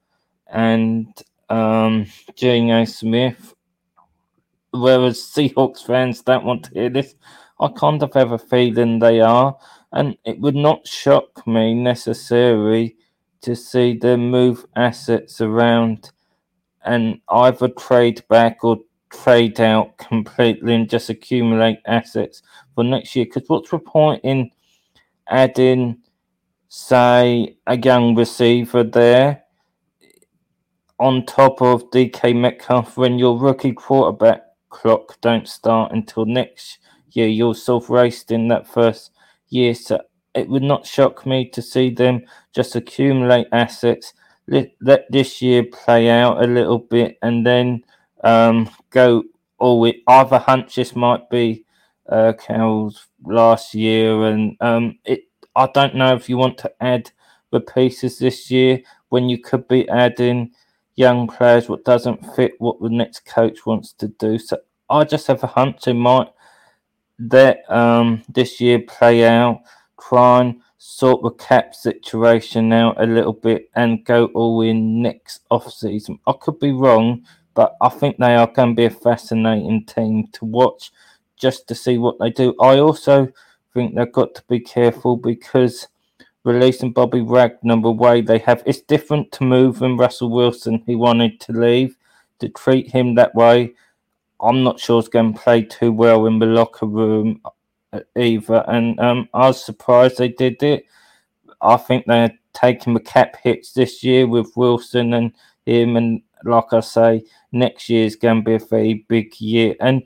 and 0.47 1.07
um, 1.50 2.05
Geno 2.36 2.86
Smith? 2.86 3.53
Whereas 4.71 5.17
Seahawks 5.19 5.86
fans 5.86 6.21
don't 6.21 6.45
want 6.45 6.65
to 6.65 6.74
hear 6.74 6.89
this, 6.89 7.15
I 7.59 7.69
kind 7.69 8.03
of 8.03 8.13
have 8.13 8.31
a 8.31 8.38
feeling 8.38 9.00
they 9.00 9.21
are, 9.21 9.57
and 9.91 10.17
it 10.25 10.39
would 10.39 10.55
not 10.55 10.88
shock 10.88 11.47
me 11.47 11.74
necessarily 11.74 12.95
to 13.41 13.55
see 13.55 13.97
them 13.97 14.29
move 14.29 14.65
assets 14.75 15.41
around 15.41 16.12
and 16.83 17.19
either 17.29 17.67
trade 17.69 18.24
back 18.29 18.63
or 18.63 18.77
trade 19.09 19.59
out 19.59 19.97
completely 19.97 20.74
and 20.74 20.89
just 20.89 21.09
accumulate 21.09 21.79
assets 21.86 22.41
for 22.75 22.83
next 22.83 23.15
year. 23.15 23.25
Because 23.25 23.47
what's 23.47 23.71
the 23.71 23.79
point 23.79 24.21
in 24.24 24.51
adding, 25.29 25.97
say, 26.69 27.57
a 27.65 27.77
young 27.77 28.15
receiver 28.15 28.83
there 28.83 29.43
on 31.00 31.25
top 31.25 31.62
of 31.62 31.89
DK 31.91 32.36
Metcalf 32.36 32.97
when 32.97 33.19
your 33.19 33.38
rookie 33.38 33.74
quarterback 33.74 34.41
clock 34.69 35.19
don't 35.21 35.47
start 35.47 35.91
until 35.91 36.25
next 36.25 36.79
year? 37.12 37.27
You're 37.27 37.55
self 37.55 37.89
raced 37.89 38.31
in 38.31 38.47
that 38.50 38.67
first 38.67 39.12
year. 39.50 39.74
So 39.75 40.01
it 40.33 40.50
would 40.50 40.63
not 40.63 40.86
shock 40.86 41.25
me 41.25 41.50
to 41.50 41.62
see 41.62 41.89
them 41.89 42.21
just 42.53 42.75
accumulate 42.75 43.47
assets, 43.51 44.13
let, 44.47 44.71
let 44.81 45.12
this 45.12 45.41
year 45.41 45.63
play 45.63 46.09
out 46.09 46.43
a 46.43 46.47
little 46.47 46.79
bit, 46.79 47.17
and 47.21 47.45
then 47.45 47.83
um, 48.24 48.69
go 48.89 49.24
all 49.57 49.83
it. 49.86 49.97
Either 50.07 50.38
hunches 50.38 50.95
might 50.95 51.29
be 51.29 51.65
uh, 52.09 52.33
Carroll's 52.33 53.07
last 53.24 53.74
year, 53.74 54.25
and 54.25 54.55
um, 54.62 54.97
it. 55.05 55.26
I 55.58 55.68
don't 55.74 55.96
know 55.96 56.16
if 56.16 56.30
you 56.30 56.38
want 56.38 56.58
to 56.60 56.72
add 56.80 57.12
the 57.52 57.60
pieces 57.60 58.20
this 58.20 58.52
year 58.52 58.82
when 59.10 59.28
you 59.28 59.40
could 59.40 59.68
be 59.68 59.90
adding 59.90 60.52
young 60.96 61.28
players 61.28 61.70
what 61.70 61.86
doesn't 61.86 62.26
fit 62.36 62.54
what 62.60 62.80
the 62.82 62.90
next 62.90 63.26
coach 63.26 63.66
wants 63.66 63.94
to 63.94 64.08
do. 64.08 64.38
So 64.38 64.60
I 64.90 65.04
just 65.04 65.28
have 65.28 65.44
a 65.44 65.48
hunch 65.48 65.88
it 65.88 65.94
might 65.94 66.30
let 67.20 67.64
um, 67.72 68.24
this 68.30 68.62
year 68.62 68.80
play 68.80 69.26
out 69.26 69.62
try 70.00 70.42
and 70.42 70.62
sort 70.78 71.24
the 71.24 71.32
cap 71.32 71.74
situation 71.74 72.72
out 72.72 73.02
a 73.02 73.06
little 73.06 73.34
bit 73.34 73.70
and 73.76 74.06
go 74.06 74.26
all 74.28 74.62
in 74.62 75.02
next 75.02 75.42
off 75.50 75.72
season. 75.72 76.20
I 76.28 76.34
could 76.40 76.60
be 76.60 76.72
wrong, 76.72 77.26
but 77.56 77.76
I 77.82 77.90
think 77.90 78.18
they 78.18 78.36
are 78.36 78.48
going 78.48 78.70
to 78.70 78.76
be 78.76 78.86
a 78.86 78.90
fascinating 78.92 79.86
team 79.86 80.28
to 80.34 80.46
watch 80.46 80.92
just 81.36 81.68
to 81.68 81.76
see 81.76 81.98
what 81.98 82.20
they 82.20 82.30
do. 82.30 82.54
I 82.62 82.78
also 82.78 83.30
think 83.77 83.96
they've 83.96 84.12
got 84.12 84.34
to 84.36 84.43
be 84.50 84.60
careful 84.60 85.17
because 85.17 85.88
releasing 86.43 86.91
Bobby 86.91 87.22
Wagner 87.22 87.79
the 87.79 87.91
way 87.91 88.22
they 88.22 88.39
have, 88.39 88.63
it's 88.65 88.81
different 88.81 89.31
to 89.34 89.43
moving 89.43 89.98
Russell 89.98 90.31
Wilson, 90.31 90.84
he 90.88 90.96
wanted 90.96 91.39
to 91.41 91.51
leave. 91.53 91.96
To 92.39 92.50
treat 92.50 92.91
him 92.91 93.15
that 93.15 93.34
way, 93.34 93.74
I'm 94.39 94.63
not 94.63 94.79
sure 94.79 95.00
it's 95.00 95.07
going 95.07 95.34
to 95.34 95.39
play 95.39 95.63
too 95.63 95.91
well 95.91 96.27
in 96.27 96.38
the 96.38 96.46
locker 96.46 96.86
room 96.86 97.41
either. 98.15 98.63
And 98.67 99.00
um, 99.00 99.29
I 99.34 99.48
was 99.48 99.63
surprised 99.63 100.17
they 100.17 100.29
did 100.29 100.62
it. 100.62 100.86
I 101.62 101.77
think 101.77 102.05
they're 102.05 102.38
taking 102.53 102.93
the 102.93 103.00
cap 103.00 103.38
hits 103.41 103.74
this 103.74 104.03
year 104.03 104.27
with 104.27 104.55
Wilson 104.55 105.13
and 105.13 105.31
him. 105.65 105.98
And 105.98 106.22
like 106.43 106.74
I 106.74 106.81
say, 106.81 107.24
next 107.51 107.89
year 107.89 108.05
is 108.05 108.15
going 108.15 108.43
to 108.43 108.46
be 108.46 108.53
a 108.53 108.67
very 108.67 109.05
big 109.07 109.39
year. 109.41 109.75
And 109.79 110.03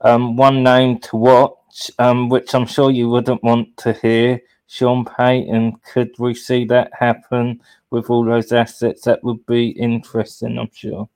um, 0.00 0.36
one 0.36 0.62
name 0.62 1.00
to 1.00 1.16
watch, 1.16 1.58
um, 1.98 2.28
which 2.28 2.54
I'm 2.54 2.66
sure 2.66 2.90
you 2.90 3.08
wouldn't 3.08 3.42
want 3.42 3.76
to 3.78 3.92
hear, 3.92 4.40
Sean 4.66 5.04
Payton. 5.04 5.76
Could 5.92 6.14
we 6.18 6.34
see 6.34 6.64
that 6.66 6.90
happen 6.98 7.60
with 7.90 8.10
all 8.10 8.24
those 8.24 8.52
assets? 8.52 9.02
That 9.02 9.22
would 9.24 9.44
be 9.46 9.70
interesting, 9.70 10.58
I'm 10.58 10.70
sure. 10.72 11.08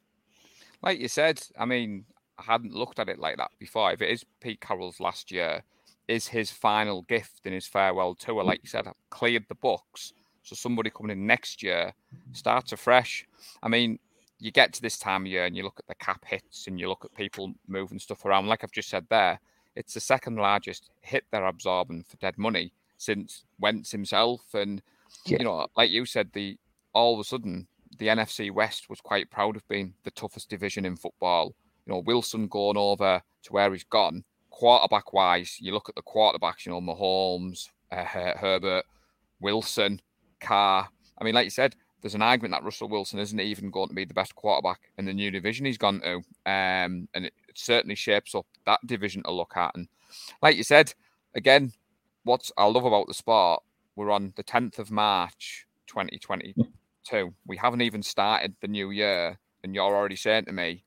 Like 0.82 1.00
you 1.00 1.08
said, 1.08 1.40
I 1.58 1.64
mean, 1.64 2.04
I 2.38 2.44
hadn't 2.44 2.74
looked 2.74 2.98
at 2.98 3.08
it 3.08 3.18
like 3.18 3.36
that 3.38 3.50
before. 3.58 3.92
If 3.92 4.02
it 4.02 4.10
is 4.10 4.24
Pete 4.40 4.60
Carroll's 4.60 5.00
last 5.00 5.30
year, 5.30 5.62
is 6.08 6.26
his 6.26 6.50
final 6.50 7.02
gift 7.02 7.40
in 7.44 7.52
his 7.52 7.66
farewell 7.66 8.14
tour. 8.14 8.42
Like 8.42 8.60
you 8.62 8.68
said, 8.68 8.86
I've 8.86 8.94
cleared 9.10 9.44
the 9.48 9.54
books. 9.54 10.14
So 10.42 10.54
somebody 10.56 10.88
coming 10.88 11.10
in 11.10 11.26
next 11.26 11.62
year 11.62 11.92
starts 12.32 12.72
afresh. 12.72 13.26
I 13.62 13.68
mean, 13.68 13.98
you 14.38 14.50
get 14.50 14.72
to 14.72 14.82
this 14.82 14.98
time 14.98 15.22
of 15.22 15.26
year 15.26 15.44
and 15.44 15.54
you 15.54 15.62
look 15.62 15.78
at 15.78 15.86
the 15.86 15.94
cap 15.96 16.24
hits 16.24 16.66
and 16.66 16.80
you 16.80 16.88
look 16.88 17.04
at 17.04 17.14
people 17.14 17.52
moving 17.66 17.98
stuff 17.98 18.24
around. 18.24 18.46
Like 18.46 18.64
I've 18.64 18.72
just 18.72 18.88
said 18.88 19.06
there, 19.10 19.38
it's 19.78 19.94
the 19.94 20.00
second 20.00 20.36
largest 20.36 20.90
hit 21.02 21.24
they're 21.30 21.46
absorbing 21.46 22.02
for 22.02 22.16
dead 22.16 22.36
money 22.36 22.72
since 22.96 23.44
Wentz 23.58 23.90
himself. 23.92 24.42
And 24.52 24.82
yeah. 25.24 25.38
you 25.38 25.44
know, 25.44 25.66
like 25.76 25.90
you 25.90 26.04
said, 26.04 26.30
the 26.32 26.58
all 26.92 27.14
of 27.14 27.20
a 27.20 27.24
sudden 27.24 27.66
the 27.98 28.08
NFC 28.08 28.50
West 28.52 28.90
was 28.90 29.00
quite 29.00 29.30
proud 29.30 29.56
of 29.56 29.66
being 29.68 29.94
the 30.04 30.10
toughest 30.10 30.50
division 30.50 30.84
in 30.84 30.96
football. 30.96 31.54
You 31.86 31.94
know, 31.94 32.00
Wilson 32.00 32.48
going 32.48 32.76
over 32.76 33.22
to 33.44 33.52
where 33.52 33.72
he's 33.72 33.84
gone 33.84 34.24
quarterback 34.58 35.12
wise, 35.12 35.56
you 35.60 35.72
look 35.72 35.88
at 35.88 35.94
the 35.94 36.02
quarterbacks, 36.02 36.66
you 36.66 36.72
know, 36.72 36.80
Mahomes, 36.80 37.68
uh, 37.92 38.04
Herbert, 38.04 38.84
Wilson, 39.40 40.00
Carr. 40.40 40.88
I 41.16 41.24
mean, 41.24 41.34
like 41.34 41.44
you 41.44 41.50
said, 41.50 41.76
there's 42.02 42.16
an 42.16 42.22
argument 42.22 42.52
that 42.52 42.64
Russell 42.64 42.88
Wilson 42.88 43.20
isn't 43.20 43.40
even 43.40 43.70
going 43.70 43.88
to 43.88 43.94
be 43.94 44.04
the 44.04 44.14
best 44.14 44.34
quarterback 44.34 44.90
in 44.98 45.04
the 45.04 45.14
new 45.14 45.30
division 45.30 45.64
he's 45.64 45.78
gone 45.78 46.00
to. 46.00 46.16
Um, 46.44 47.08
and 47.14 47.26
it, 47.26 47.34
certainly 47.58 47.94
shapes 47.94 48.34
up 48.34 48.46
that 48.66 48.80
division 48.86 49.22
to 49.24 49.30
look 49.30 49.56
at. 49.56 49.74
And 49.74 49.88
like 50.42 50.56
you 50.56 50.64
said, 50.64 50.94
again, 51.34 51.72
what 52.24 52.50
I 52.56 52.64
love 52.66 52.84
about 52.84 53.08
the 53.08 53.14
sport, 53.14 53.62
we're 53.96 54.10
on 54.10 54.32
the 54.36 54.44
10th 54.44 54.78
of 54.78 54.90
March, 54.90 55.66
2022. 55.86 57.34
We 57.46 57.56
haven't 57.56 57.82
even 57.82 58.02
started 58.02 58.54
the 58.60 58.68
new 58.68 58.90
year, 58.90 59.38
and 59.62 59.74
you're 59.74 59.84
already 59.84 60.16
saying 60.16 60.44
to 60.46 60.52
me, 60.52 60.84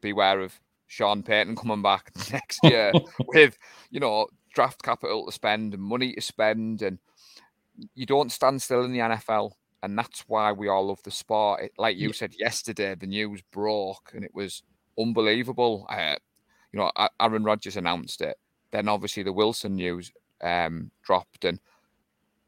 beware 0.00 0.40
of 0.40 0.60
Sean 0.86 1.22
Payton 1.22 1.56
coming 1.56 1.82
back 1.82 2.10
next 2.32 2.60
year 2.64 2.92
with, 3.28 3.56
you 3.90 4.00
know, 4.00 4.26
draft 4.52 4.82
capital 4.82 5.26
to 5.26 5.32
spend 5.32 5.74
and 5.74 5.82
money 5.82 6.12
to 6.14 6.20
spend. 6.20 6.82
And 6.82 6.98
you 7.94 8.06
don't 8.06 8.32
stand 8.32 8.60
still 8.60 8.84
in 8.84 8.92
the 8.92 8.98
NFL. 8.98 9.52
And 9.82 9.96
that's 9.96 10.24
why 10.28 10.52
we 10.52 10.68
all 10.68 10.88
love 10.88 11.02
the 11.04 11.10
sport. 11.10 11.62
It, 11.62 11.72
like 11.78 11.96
you 11.96 12.08
yeah. 12.08 12.14
said 12.14 12.34
yesterday, 12.38 12.94
the 12.94 13.06
news 13.06 13.40
broke 13.50 14.10
and 14.14 14.24
it 14.24 14.34
was 14.34 14.62
unbelievable. 15.00 15.86
Uh, 15.88 16.16
you 16.72 16.78
know, 16.78 16.90
Aaron 17.20 17.44
Rodgers 17.44 17.76
announced 17.76 18.20
it. 18.20 18.36
Then 18.70 18.88
obviously 18.88 19.22
the 19.22 19.32
Wilson 19.32 19.76
news 19.76 20.12
um, 20.42 20.90
dropped. 21.02 21.44
And 21.44 21.60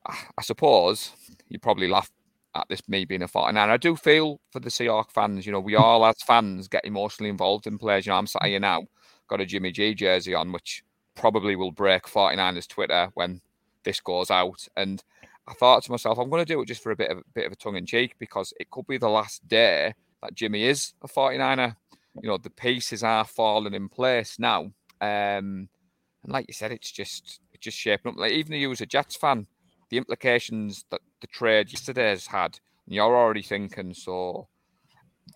I, 0.06 0.42
suppose 0.42 1.12
you 1.49 1.59
probably 1.59 1.88
laugh 1.88 2.11
at 2.54 2.68
this 2.68 2.88
me 2.88 3.04
being 3.04 3.23
a 3.23 3.28
49. 3.28 3.71
I 3.71 3.76
do 3.76 3.97
feel 3.97 4.40
for 4.50 4.61
the 4.61 4.68
Seahawks 4.68 5.12
fans, 5.12 5.47
you 5.47 5.52
know, 5.52 5.61
we 5.61 5.76
all 5.76 6.04
as 6.04 6.23
fans 6.23 6.68
get 6.68 6.85
emotionally 6.85 7.30
involved 7.30 7.66
in 7.66 7.78
players. 7.78 8.06
You 8.06 8.12
know, 8.12 8.18
I'm 8.18 8.26
sat 8.26 8.44
here 8.44 8.61
now, 8.61 8.85
got 9.28 9.40
a 9.40 9.47
Jimmy 9.47 9.73
G 9.73 9.94
jersey 9.94 10.35
on, 10.35 10.52
which 10.52 10.85
probably 11.14 11.56
will 11.56 11.73
break 11.73 12.04
49ers 12.04 12.68
Twitter 12.68 13.11
when 13.14 13.40
this 13.85 14.00
goes 14.00 14.30
out. 14.30 14.66
And 14.76 15.02
I 15.49 15.54
thought 15.54 15.82
to 15.85 15.90
myself, 15.90 16.18
I'm 16.18 16.30
going 16.30 16.44
to 16.44 16.52
do 16.52 16.61
it 16.61 16.66
just 16.66 16.82
for 16.82 16.92
a 16.92 16.97
bit 16.97 17.11
of 17.11 17.18
a 17.18 17.23
bit 17.35 17.47
of 17.47 17.52
a 17.52 17.56
tongue 17.56 17.76
in 17.76 17.87
cheek 17.87 18.14
because 18.18 18.52
it 18.61 18.71
could 18.71 18.87
be 18.87 18.99
the 18.99 19.09
last 19.09 19.47
day 19.49 19.94
that 20.23 20.35
Jimmy 20.35 20.64
is 20.64 20.94
a 21.02 21.09
49er. 21.09 21.76
You 22.21 22.28
know, 22.28 22.38
the 22.38 22.50
pieces 22.50 23.02
are 23.02 23.25
falling 23.25 23.75
in 23.75 23.88
place 23.88 24.38
now. 24.38 24.73
Um, 25.00 25.69
and 26.23 26.33
like 26.33 26.47
you 26.49 26.54
said, 26.54 26.73
it's 26.73 26.92
just 26.92 27.40
it's 27.52 27.64
just 27.64 27.78
shaping 27.78 28.12
up. 28.12 28.19
Like 28.19 28.33
even 28.33 28.54
you 28.54 28.71
as 28.71 28.81
a 28.81 28.87
Jets 28.87 29.16
fan, 29.16 29.47
the 29.90 29.97
implications 29.97 30.85
that 30.90 31.00
the 31.21 31.26
trade 31.26 31.73
yesterday 31.73 32.11
has 32.11 32.26
had, 32.26 32.59
and 32.87 32.95
you're 32.95 33.16
already 33.16 33.42
thinking, 33.42 33.95
so 33.95 34.49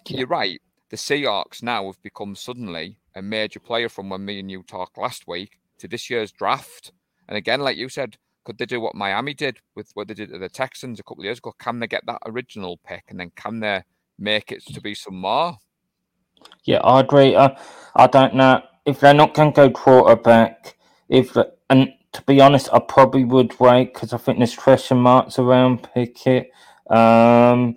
yeah. 0.09 0.19
you're 0.19 0.29
right. 0.29 0.61
The 0.91 0.97
Seahawks 0.97 1.63
now 1.63 1.87
have 1.87 2.01
become 2.03 2.37
suddenly 2.37 2.99
a 3.17 3.23
major 3.23 3.59
player 3.59 3.89
from 3.89 4.09
when 4.09 4.25
me 4.25 4.39
and 4.39 4.51
you 4.51 4.63
talked 4.63 4.99
last 4.99 5.27
week 5.27 5.59
to 5.79 5.89
this 5.89 6.09
year's 6.09 6.31
draft. 6.31 6.93
And 7.29 7.37
again, 7.37 7.61
like 7.61 7.77
you 7.77 7.89
said, 7.89 8.17
could 8.45 8.59
they 8.59 8.67
do 8.67 8.81
what 8.81 8.95
Miami 8.95 9.35
did 9.35 9.59
with 9.75 9.91
what 9.95 10.07
they 10.07 10.15
did 10.15 10.31
to 10.31 10.39
the 10.39 10.49
Texans 10.49 11.01
a 11.01 11.03
couple 11.03 11.23
of 11.23 11.25
years 11.25 11.39
ago? 11.39 11.53
Can 11.59 11.81
they 11.81 11.89
get 11.89 12.07
that 12.07 12.23
original 12.27 12.79
pick 12.87 13.05
and 13.09 13.19
then 13.19 13.33
can 13.35 13.59
they 13.59 13.83
make 14.19 14.53
it 14.53 14.65
to 14.67 14.81
be 14.81 14.95
some 14.95 15.17
more? 15.17 15.57
Yeah, 16.65 16.79
I 16.79 17.01
agree. 17.01 17.37
I, 17.37 17.57
I 17.95 18.07
don't 18.07 18.35
know 18.35 18.63
if 18.85 19.01
they're 19.01 19.15
not 19.15 19.35
going 19.35 19.53
to 19.53 19.57
go 19.57 19.71
quarterback. 19.71 20.77
If 21.09 21.37
and 21.71 21.93
to 22.13 22.23
be 22.23 22.41
honest, 22.41 22.69
I 22.73 22.81
probably 22.81 23.25
would 23.25 23.59
wait 23.61 23.95
because 23.95 24.13
I 24.13 24.19
think 24.19 24.39
there's 24.39 24.57
question 24.57 24.99
marks 24.99 25.39
around 25.39 25.89
Pickett. 25.95 26.51
Um, 26.91 27.77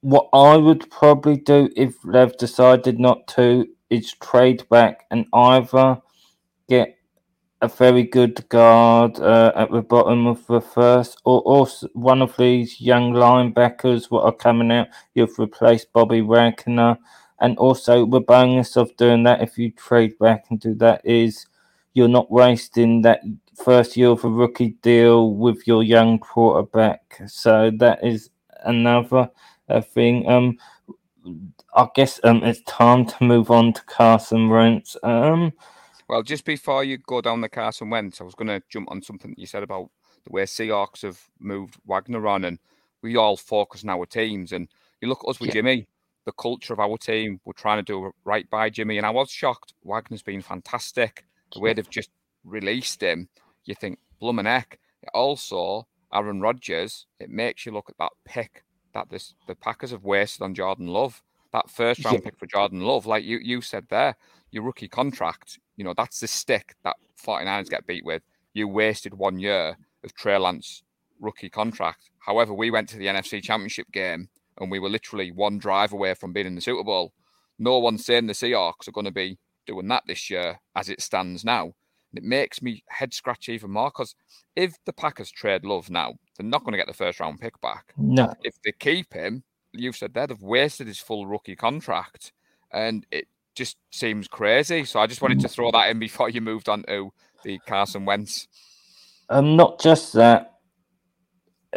what 0.00 0.28
I 0.32 0.56
would 0.56 0.90
probably 0.90 1.36
do 1.36 1.68
if 1.76 1.94
they've 2.04 2.36
decided 2.36 3.00
not 3.00 3.26
to, 3.28 3.66
is 3.90 4.12
trade 4.12 4.68
back 4.68 5.06
and 5.10 5.26
either 5.32 6.00
get 6.68 6.96
a 7.60 7.68
very 7.68 8.04
good 8.04 8.48
guard 8.48 9.18
uh, 9.18 9.50
at 9.56 9.72
the 9.72 9.82
bottom 9.82 10.26
of 10.26 10.46
the 10.46 10.60
first, 10.60 11.20
or, 11.24 11.42
or 11.44 11.66
one 11.94 12.22
of 12.22 12.36
these 12.36 12.80
young 12.80 13.12
linebackers 13.12 14.10
what 14.10 14.24
are 14.24 14.32
coming 14.32 14.70
out. 14.70 14.86
You've 15.14 15.38
replaced 15.38 15.92
Bobby 15.92 16.20
Wagner, 16.20 16.98
and 17.40 17.56
also 17.58 18.06
the 18.06 18.20
bonus 18.20 18.76
of 18.76 18.96
doing 18.96 19.22
that 19.24 19.42
if 19.42 19.58
you 19.58 19.70
trade 19.70 20.18
back 20.18 20.46
and 20.50 20.60
do 20.60 20.74
that 20.74 21.00
is 21.04 21.46
you're 21.94 22.08
not 22.08 22.30
wasting 22.30 23.02
that 23.02 23.22
first 23.56 23.96
year 23.96 24.08
of 24.08 24.24
a 24.24 24.28
rookie 24.28 24.76
deal 24.82 25.34
with 25.34 25.66
your 25.66 25.82
young 25.82 26.18
quarterback. 26.18 27.20
So 27.26 27.70
that 27.78 28.04
is 28.04 28.30
another 28.64 29.30
uh, 29.68 29.80
thing. 29.80 30.28
Um, 30.28 30.58
I 31.74 31.88
guess 31.94 32.20
um, 32.24 32.42
it's 32.42 32.62
time 32.62 33.06
to 33.06 33.24
move 33.24 33.50
on 33.50 33.72
to 33.72 33.82
Carson 33.84 34.48
Wentz. 34.48 34.96
Um, 35.02 35.52
well, 36.08 36.22
just 36.22 36.44
before 36.44 36.84
you 36.84 36.98
go 36.98 37.20
down 37.20 37.40
the 37.40 37.48
Carson 37.48 37.90
Wentz, 37.90 38.20
I 38.20 38.24
was 38.24 38.34
going 38.34 38.48
to 38.48 38.62
jump 38.68 38.90
on 38.90 39.02
something 39.02 39.34
you 39.36 39.46
said 39.46 39.62
about 39.62 39.90
the 40.24 40.32
way 40.32 40.44
Seahawks 40.44 41.02
have 41.02 41.20
moved 41.38 41.76
Wagner 41.86 42.26
on, 42.26 42.44
and 42.44 42.58
we 43.02 43.16
all 43.16 43.36
focus 43.36 43.84
on 43.84 43.90
our 43.90 44.06
teams. 44.06 44.52
And 44.52 44.68
you 45.00 45.08
look 45.08 45.22
at 45.24 45.30
us 45.30 45.40
with 45.40 45.48
yeah. 45.48 45.54
Jimmy, 45.54 45.86
the 46.28 46.32
culture 46.32 46.74
of 46.74 46.78
our 46.78 46.98
team, 46.98 47.40
we're 47.46 47.54
trying 47.54 47.78
to 47.78 47.82
do 47.82 48.12
right 48.22 48.48
by 48.50 48.68
Jimmy. 48.68 48.98
And 48.98 49.06
I 49.06 49.10
was 49.10 49.30
shocked. 49.30 49.72
Wagner's 49.82 50.22
been 50.22 50.42
fantastic. 50.42 51.24
The 51.54 51.60
way 51.60 51.72
they've 51.72 51.88
just 51.88 52.10
released 52.44 53.02
him, 53.02 53.30
you 53.64 53.74
think, 53.74 53.98
bloomin' 54.20 54.44
heck. 54.44 54.78
Also, 55.14 55.86
Aaron 56.12 56.42
Rodgers, 56.42 57.06
it 57.18 57.30
makes 57.30 57.64
you 57.64 57.72
look 57.72 57.88
at 57.88 57.96
that 57.96 58.12
pick 58.26 58.62
that 58.92 59.08
this 59.08 59.32
the 59.46 59.54
Packers 59.54 59.90
have 59.92 60.04
wasted 60.04 60.42
on 60.42 60.54
Jordan 60.54 60.88
Love. 60.88 61.22
That 61.54 61.70
first 61.70 62.04
round 62.04 62.18
yeah. 62.18 62.24
pick 62.24 62.38
for 62.38 62.44
Jordan 62.44 62.82
Love, 62.82 63.06
like 63.06 63.24
you, 63.24 63.38
you 63.38 63.62
said 63.62 63.86
there, 63.88 64.14
your 64.50 64.64
rookie 64.64 64.86
contract, 64.86 65.58
you 65.78 65.84
know, 65.84 65.94
that's 65.96 66.20
the 66.20 66.26
stick 66.26 66.74
that 66.84 66.96
49ers 67.24 67.70
get 67.70 67.86
beat 67.86 68.04
with. 68.04 68.20
You 68.52 68.68
wasted 68.68 69.14
one 69.14 69.38
year 69.38 69.78
of 70.04 70.14
Trey 70.14 70.36
Lance 70.36 70.82
rookie 71.20 71.48
contract. 71.48 72.10
However, 72.18 72.52
we 72.52 72.70
went 72.70 72.90
to 72.90 72.98
the 72.98 73.06
NFC 73.06 73.42
Championship 73.42 73.90
game 73.92 74.28
and 74.60 74.70
we 74.70 74.78
were 74.78 74.88
literally 74.88 75.30
one 75.30 75.58
drive 75.58 75.92
away 75.92 76.14
from 76.14 76.32
being 76.32 76.46
in 76.46 76.54
the 76.54 76.60
Super 76.60 76.84
Bowl. 76.84 77.12
No 77.58 77.78
one's 77.78 78.04
saying 78.04 78.26
the 78.26 78.32
Seahawks 78.32 78.88
are 78.88 78.92
going 78.92 79.06
to 79.06 79.10
be 79.10 79.38
doing 79.66 79.88
that 79.88 80.04
this 80.06 80.30
year 80.30 80.60
as 80.74 80.88
it 80.88 81.00
stands 81.00 81.44
now. 81.44 81.64
And 81.64 82.18
it 82.18 82.24
makes 82.24 82.62
me 82.62 82.82
head 82.88 83.12
scratch 83.12 83.48
even 83.48 83.70
more 83.70 83.90
because 83.90 84.14
if 84.56 84.74
the 84.86 84.92
Packers 84.92 85.30
trade 85.30 85.64
Love 85.64 85.90
now, 85.90 86.14
they're 86.36 86.46
not 86.46 86.64
going 86.64 86.72
to 86.72 86.78
get 86.78 86.86
the 86.86 86.94
first 86.94 87.20
round 87.20 87.40
pick 87.40 87.60
back. 87.60 87.92
No. 87.96 88.32
If 88.42 88.54
they 88.64 88.72
keep 88.72 89.12
him, 89.12 89.42
you've 89.72 89.96
said 89.96 90.14
there, 90.14 90.26
they've 90.26 90.40
wasted 90.40 90.86
his 90.86 90.98
full 90.98 91.26
rookie 91.26 91.56
contract. 91.56 92.32
And 92.72 93.06
it 93.10 93.26
just 93.54 93.76
seems 93.90 94.28
crazy. 94.28 94.84
So 94.84 95.00
I 95.00 95.06
just 95.06 95.20
wanted 95.20 95.40
to 95.40 95.48
throw 95.48 95.70
that 95.72 95.90
in 95.90 95.98
before 95.98 96.30
you 96.30 96.40
moved 96.40 96.68
on 96.68 96.84
to 96.84 97.12
the 97.44 97.58
Carson 97.66 98.04
Wentz. 98.04 98.48
Um, 99.28 99.56
not 99.56 99.78
just 99.80 100.14
that. 100.14 100.57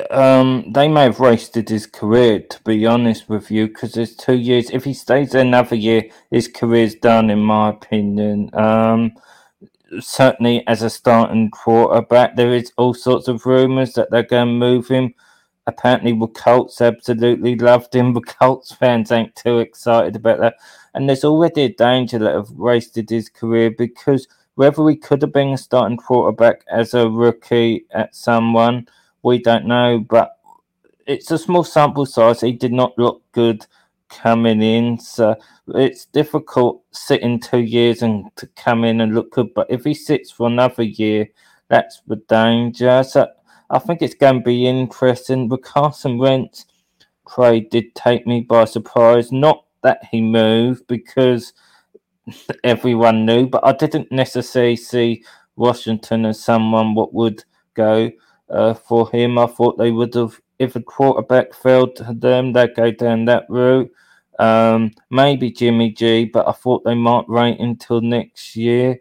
Um, 0.10 0.72
they 0.72 0.88
may 0.88 1.04
have 1.04 1.20
wasted 1.20 1.68
his 1.70 1.86
career, 1.86 2.40
to 2.40 2.64
be 2.64 2.86
honest 2.86 3.28
with 3.28 3.52
you, 3.52 3.68
because 3.68 3.94
there's 3.94 4.16
two 4.16 4.38
years. 4.38 4.70
If 4.70 4.84
he 4.84 4.94
stays 4.94 5.34
another 5.36 5.76
year, 5.76 6.04
his 6.30 6.48
career's 6.48 6.96
done, 6.96 7.30
in 7.30 7.40
my 7.40 7.70
opinion. 7.70 8.50
Um, 8.56 9.12
certainly 10.00 10.66
as 10.68 10.82
a 10.82 10.90
starting 10.90 11.52
quarterback, 11.52 12.36
there 12.36 12.54
is 12.54 12.72
all 12.78 12.94
sorts 12.94 13.28
of 13.28 13.46
rumours 13.46 13.94
that 13.94 14.10
they're 14.12 14.24
going 14.24 14.48
to 14.48 14.54
move 14.54 14.88
him 14.88 15.14
apparently 15.68 16.14
the 16.14 16.28
Colts 16.28 16.82
absolutely 16.82 17.56
loved 17.56 17.96
him. 17.96 18.14
The 18.22 18.22
Colts 18.22 18.74
fans 18.74 19.12
ain't 19.12 19.36
too 19.36 19.60
excited 19.60 20.16
about 20.16 20.40
that. 20.40 20.56
And 20.94 21.08
there's 21.08 21.24
already 21.24 21.64
a 21.64 21.74
danger 21.74 22.20
that 22.20 22.36
have 22.36 22.52
wasted 22.52 23.10
his 23.10 23.30
career 23.30 23.72
because 23.72 24.28
whether 24.56 24.88
he 24.90 24.96
could 24.96 25.22
have 25.22 25.34
been 25.34 25.54
a 25.54 25.58
starting 25.58 25.98
quarterback 25.98 26.64
as 26.72 26.94
a 26.94 27.10
rookie 27.10 27.86
at 27.92 28.16
someone, 28.16 28.88
we 29.24 29.40
don't 29.40 29.66
know. 29.66 30.00
But 30.00 30.32
it's 31.06 31.32
a 31.32 31.38
small 31.38 31.64
sample 31.64 32.06
size. 32.06 32.42
He 32.42 32.54
did 32.54 32.72
not 32.72 32.98
look 32.98 33.24
good 33.32 33.66
coming 34.10 34.62
in. 34.62 35.00
So 35.00 35.36
it's 35.70 36.06
difficult 36.06 36.84
sitting 36.92 37.40
two 37.40 37.60
years 37.62 38.02
and 38.02 38.26
to 38.36 38.48
come 38.56 38.84
in 38.84 39.02
and 39.02 39.16
look 39.16 39.32
good. 39.32 39.54
But 39.54 39.68
if 39.70 39.84
he 39.84 39.94
sits 39.94 40.32
for 40.32 40.48
another 40.48 40.84
year, 40.84 41.28
that's 41.70 42.02
the 42.08 42.18
danger. 42.28 43.04
So 43.04 43.28
I 43.70 43.80
think 43.80 44.02
it's 44.02 44.16
going 44.16 44.40
to 44.40 44.44
be 44.44 44.68
interesting. 44.68 45.48
The 45.48 45.58
Carson 45.58 46.18
Wentz 46.18 46.66
trade 47.28 47.70
did 47.70 47.96
take 47.96 48.28
me 48.28 48.42
by 48.42 48.66
surprise. 48.66 49.32
Not 49.32 49.66
that 49.84 50.02
he 50.12 50.22
moved 50.22 50.86
because 50.88 51.54
everyone 52.64 53.26
knew, 53.26 53.48
but 53.48 53.66
I 53.66 53.72
didn't 53.72 54.12
necessarily 54.12 54.76
see 54.76 55.24
Washington 55.56 56.26
as 56.26 56.44
someone 56.44 56.96
what 56.96 57.14
would 57.14 57.44
go 57.74 58.12
uh, 58.52 58.74
for 58.74 59.10
him. 59.12 59.38
I 59.38 59.48
thought 59.48 59.78
they 59.78 59.92
would 59.92 60.14
have, 60.16 60.40
if 60.60 60.76
a 60.76 60.82
quarterback 60.82 61.54
failed 61.54 61.98
them, 62.10 62.54
they'd 62.54 62.76
go 62.76 62.92
down 62.92 63.26
that 63.26 63.46
route. 63.50 63.92
Um, 64.40 64.92
maybe 65.10 65.52
Jimmy 65.52 65.92
G, 65.92 66.26
but 66.26 66.48
I 66.48 66.52
thought 66.52 66.84
they 66.84 66.96
might 66.96 67.30
wait 67.30 67.60
until 67.60 68.02
next 68.02 68.56
year. 68.56 69.00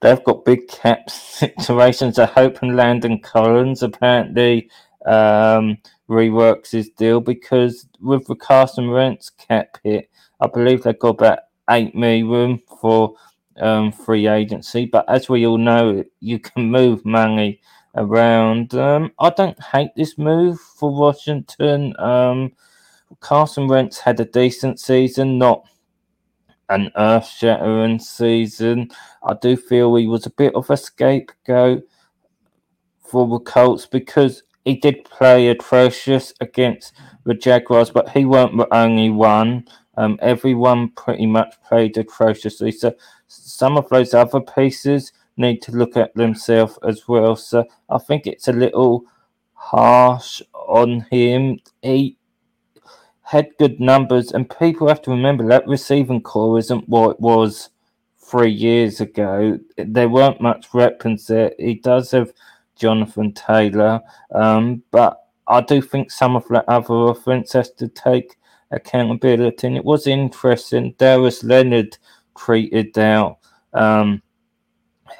They've 0.00 0.22
got 0.24 0.44
big 0.44 0.68
cap 0.68 1.10
situations. 1.10 2.18
I 2.18 2.26
hope 2.26 2.62
and 2.62 2.76
Landon 2.76 3.20
Collins 3.20 3.82
apparently 3.82 4.70
um, 5.06 5.78
reworks 6.08 6.70
his 6.70 6.88
deal 6.90 7.20
because 7.20 7.86
with 8.00 8.26
the 8.26 8.36
Carson 8.36 8.90
Wentz 8.90 9.30
cap 9.30 9.78
hit, 9.82 10.08
I 10.40 10.46
believe 10.46 10.82
they've 10.82 10.98
got 10.98 11.10
about 11.10 11.40
eight 11.70 11.94
million 11.94 12.60
for 12.80 13.14
um, 13.60 13.92
free 13.92 14.28
agency. 14.28 14.86
But 14.86 15.04
as 15.08 15.28
we 15.28 15.46
all 15.46 15.58
know, 15.58 16.04
you 16.20 16.38
can 16.38 16.70
move 16.70 17.04
money 17.04 17.60
around. 17.94 18.74
Um, 18.74 19.12
I 19.18 19.30
don't 19.30 19.60
hate 19.62 19.90
this 19.96 20.18
move 20.18 20.60
for 20.60 20.90
Washington. 20.94 21.94
Um, 21.98 22.52
Carson 23.20 23.66
Wentz 23.66 23.98
had 23.98 24.20
a 24.20 24.24
decent 24.24 24.80
season, 24.80 25.38
not 25.38 25.66
an 26.68 26.90
earth 26.96 27.26
shattering 27.26 27.98
season. 27.98 28.90
I 29.22 29.34
do 29.40 29.56
feel 29.56 29.94
he 29.94 30.06
was 30.06 30.26
a 30.26 30.30
bit 30.30 30.54
of 30.54 30.68
a 30.70 30.76
scapegoat 30.76 31.84
for 33.00 33.26
the 33.26 33.38
Colts 33.38 33.86
because 33.86 34.42
he 34.64 34.76
did 34.76 35.04
play 35.04 35.48
atrocious 35.48 36.34
against 36.40 36.92
the 37.24 37.34
Jaguars, 37.34 37.90
but 37.90 38.10
he 38.10 38.24
weren't 38.24 38.56
the 38.56 38.72
only 38.74 39.08
one. 39.10 39.66
Um, 39.96 40.18
everyone 40.20 40.90
pretty 40.90 41.26
much 41.26 41.54
played 41.66 41.96
atrociously. 41.96 42.70
So 42.70 42.94
some 43.26 43.76
of 43.76 43.88
those 43.88 44.14
other 44.14 44.40
pieces 44.40 45.12
need 45.38 45.62
to 45.62 45.72
look 45.72 45.96
at 45.96 46.14
themselves 46.14 46.78
as 46.86 47.06
well. 47.08 47.36
So 47.36 47.64
I 47.88 47.98
think 47.98 48.26
it's 48.26 48.48
a 48.48 48.52
little 48.52 49.04
harsh 49.54 50.42
on 50.52 51.06
him. 51.10 51.58
He 51.82 52.16
had 53.22 53.56
good 53.58 53.78
numbers, 53.80 54.32
and 54.32 54.48
people 54.58 54.88
have 54.88 55.02
to 55.02 55.10
remember 55.10 55.46
that 55.46 55.66
receiving 55.66 56.22
corps 56.22 56.58
isn't 56.58 56.88
what 56.88 57.10
it 57.10 57.20
was 57.20 57.70
three 58.18 58.50
years 58.50 59.00
ago. 59.00 59.58
There 59.76 60.08
weren't 60.08 60.40
much 60.40 60.72
weapons 60.72 61.26
there. 61.26 61.52
He 61.58 61.74
does 61.74 62.10
have 62.12 62.32
Jonathan 62.76 63.32
Taylor, 63.32 64.00
um, 64.34 64.82
but 64.90 65.18
I 65.46 65.60
do 65.60 65.80
think 65.82 66.10
some 66.10 66.36
of 66.36 66.46
the 66.48 66.68
other 66.70 67.10
offense 67.10 67.52
has 67.52 67.70
to 67.72 67.88
take 67.88 68.36
accountability. 68.70 69.66
And 69.66 69.76
it 69.76 69.84
was 69.84 70.06
interesting. 70.06 70.94
Darius 70.98 71.42
Leonard 71.42 71.96
treated 72.36 72.98
out. 72.98 73.38
Um, 73.72 74.22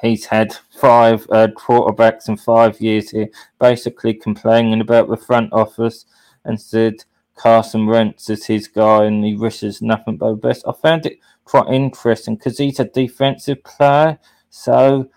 he's 0.03 0.27
had 0.27 0.55
five 0.71 1.27
uh, 1.31 1.49
quarterbacks 1.49 2.29
in 2.29 2.37
five 2.37 2.81
years 2.81 3.11
here, 3.11 3.29
basically 3.59 4.15
complaining 4.15 4.81
about 4.81 5.09
the 5.09 5.17
front 5.17 5.53
office 5.53 6.07
and 6.45 6.61
said 6.61 7.05
Carson 7.35 7.87
Wentz 7.87 8.29
is 8.31 8.47
his 8.47 8.69
guy 8.69 9.05
and 9.05 9.25
he 9.25 9.35
wishes 9.35 9.81
nothing 9.81 10.17
but 10.17 10.31
the 10.31 10.37
best. 10.37 10.65
I 10.67 10.73
found 10.73 11.07
it 11.07 11.19
quite 11.45 11.73
interesting 11.73 12.37
because 12.37 12.59
he's 12.59 12.81
a 12.81 12.85
defensive 12.85 13.63
player, 13.65 14.19
so 14.51 15.09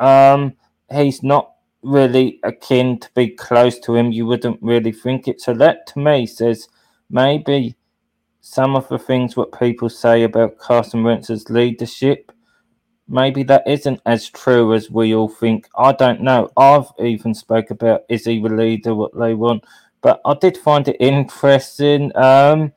um, 0.00 0.54
he's 0.90 1.22
not 1.22 1.52
really 1.82 2.40
akin 2.42 2.98
to 3.00 3.10
be 3.14 3.28
close 3.28 3.78
to 3.80 3.96
him. 3.96 4.12
You 4.12 4.26
wouldn't 4.26 4.62
really 4.62 4.92
think 4.92 5.28
it. 5.28 5.40
So 5.40 5.52
that 5.54 5.86
to 5.88 5.98
me 5.98 6.26
says 6.26 6.68
maybe 7.10 7.76
some 8.40 8.74
of 8.74 8.88
the 8.88 8.98
things 8.98 9.36
what 9.36 9.58
people 9.58 9.88
say 9.88 10.22
about 10.22 10.58
Carson 10.58 11.04
Wentz's 11.04 11.50
leadership, 11.50 12.31
maybe 13.12 13.42
that 13.44 13.62
isn't 13.66 14.00
as 14.06 14.30
true 14.30 14.72
as 14.72 14.90
we 14.90 15.14
all 15.14 15.28
think. 15.28 15.68
I 15.76 15.92
don't 15.92 16.22
know. 16.22 16.50
I've 16.56 16.86
even 16.98 17.34
spoke 17.34 17.70
about 17.70 18.02
is 18.08 18.24
he 18.24 18.40
the 18.40 18.48
leader, 18.48 18.94
what 18.94 19.16
they 19.16 19.34
want. 19.34 19.64
But 20.00 20.20
I 20.24 20.34
did 20.34 20.56
find 20.56 20.88
it 20.88 20.96
interesting. 20.98 22.10
Um, 22.16 22.72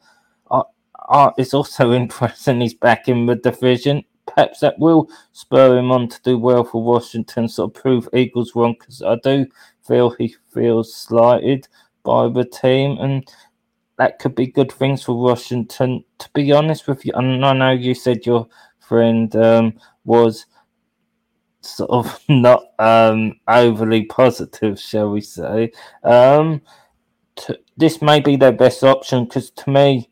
I, 0.51 0.61
I, 1.09 1.31
it's 1.37 1.53
also 1.53 1.93
interesting 2.01 2.61
he's 2.61 2.73
back 2.73 3.07
in 3.07 3.25
the 3.25 3.35
division. 3.35 4.03
Perhaps 4.27 4.59
that 4.59 4.77
will 4.77 5.09
spur 5.31 5.77
him 5.77 5.91
on 5.91 6.09
to 6.09 6.21
do 6.23 6.37
well 6.37 6.63
for 6.63 6.83
Washington, 6.83 7.47
sort 7.47 7.75
of 7.75 7.81
prove 7.81 8.09
Eagles 8.13 8.55
wrong, 8.55 8.75
because 8.77 9.01
I 9.01 9.15
do 9.23 9.45
feel 9.87 10.09
he 10.09 10.35
feels 10.53 10.93
slighted 10.93 11.67
by 12.03 12.27
the 12.27 12.43
team. 12.43 12.97
And 12.99 13.25
that 13.97 14.19
could 14.19 14.35
be 14.35 14.47
good 14.47 14.71
things 14.71 15.03
for 15.03 15.17
Washington. 15.17 16.03
To 16.19 16.29
be 16.33 16.51
honest 16.51 16.87
with 16.87 17.05
you, 17.05 17.13
and 17.15 17.45
I 17.45 17.53
know 17.53 17.71
you 17.71 17.95
said 17.95 18.25
your 18.25 18.47
friend 18.79 19.33
um, 19.35 19.79
was 20.05 20.45
sort 21.61 21.89
of 21.89 22.19
not 22.29 22.63
um, 22.79 23.39
overly 23.47 24.05
positive, 24.05 24.79
shall 24.79 25.11
we 25.11 25.21
say. 25.21 25.71
Um, 26.03 26.61
this 27.75 28.01
may 28.01 28.19
be 28.19 28.37
their 28.37 28.51
best 28.51 28.83
option 28.83 29.25
because 29.25 29.51
to 29.51 29.69
me, 29.69 30.09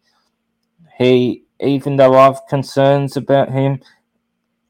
he, 0.98 1.44
even 1.60 1.96
though 1.96 2.18
I've 2.18 2.46
concerns 2.50 3.16
about 3.16 3.52
him, 3.52 3.80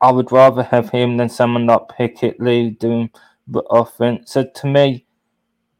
I 0.01 0.11
would 0.11 0.31
rather 0.31 0.63
have 0.63 0.89
him 0.89 1.17
than 1.17 1.29
someone 1.29 1.65
like 1.65 1.89
Pickett 1.97 2.39
Lee 2.39 2.71
doing 2.71 3.09
the 3.47 3.61
offense. 3.61 4.31
So 4.33 4.45
to 4.55 4.67
me, 4.67 5.05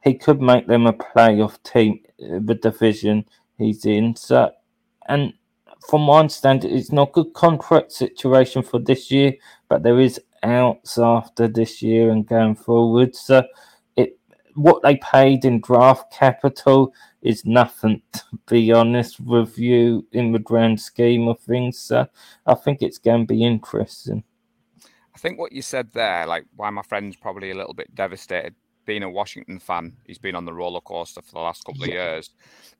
he 0.03 0.13
could 0.15 0.41
make 0.41 0.67
them 0.67 0.87
a 0.87 0.93
playoff 0.93 1.61
team, 1.63 1.99
uh, 2.21 2.39
the 2.41 2.55
division 2.55 3.25
he's 3.57 3.85
in. 3.85 4.15
So, 4.15 4.51
and 5.07 5.33
from 5.89 6.03
my 6.03 6.19
understanding, 6.19 6.75
it's 6.75 6.91
not 6.91 7.09
a 7.09 7.11
good 7.11 7.33
contract 7.33 7.91
situation 7.91 8.63
for 8.63 8.79
this 8.79 9.11
year, 9.11 9.33
but 9.69 9.83
there 9.83 9.99
is 9.99 10.19
outs 10.43 10.97
after 10.97 11.47
this 11.47 11.81
year 11.81 12.11
and 12.11 12.27
going 12.27 12.55
forward. 12.55 13.15
So, 13.15 13.43
it 13.95 14.17
what 14.55 14.83
they 14.83 14.97
paid 14.97 15.45
in 15.45 15.61
draft 15.61 16.11
capital 16.13 16.93
is 17.21 17.45
nothing, 17.45 18.01
to 18.13 18.23
be 18.47 18.71
honest 18.71 19.19
with 19.19 19.57
you, 19.57 20.05
in 20.11 20.31
the 20.31 20.39
grand 20.39 20.79
scheme 20.79 21.27
of 21.27 21.39
things. 21.39 21.79
So, 21.79 22.07
I 22.45 22.55
think 22.55 22.81
it's 22.81 22.97
going 22.97 23.27
to 23.27 23.33
be 23.33 23.43
interesting. 23.43 24.23
I 25.15 25.19
think 25.19 25.39
what 25.39 25.51
you 25.51 25.61
said 25.61 25.91
there, 25.93 26.25
like 26.25 26.45
why 26.55 26.69
my 26.69 26.81
friend's 26.81 27.15
probably 27.15 27.51
a 27.51 27.55
little 27.55 27.73
bit 27.73 27.93
devastated. 27.93 28.55
Being 28.85 29.03
a 29.03 29.09
Washington 29.09 29.59
fan, 29.59 29.95
he's 30.05 30.17
been 30.17 30.35
on 30.35 30.43
the 30.43 30.51
roller 30.51 30.81
coaster 30.81 31.21
for 31.21 31.31
the 31.31 31.39
last 31.39 31.63
couple 31.63 31.83
of 31.83 31.89
years, 31.89 32.31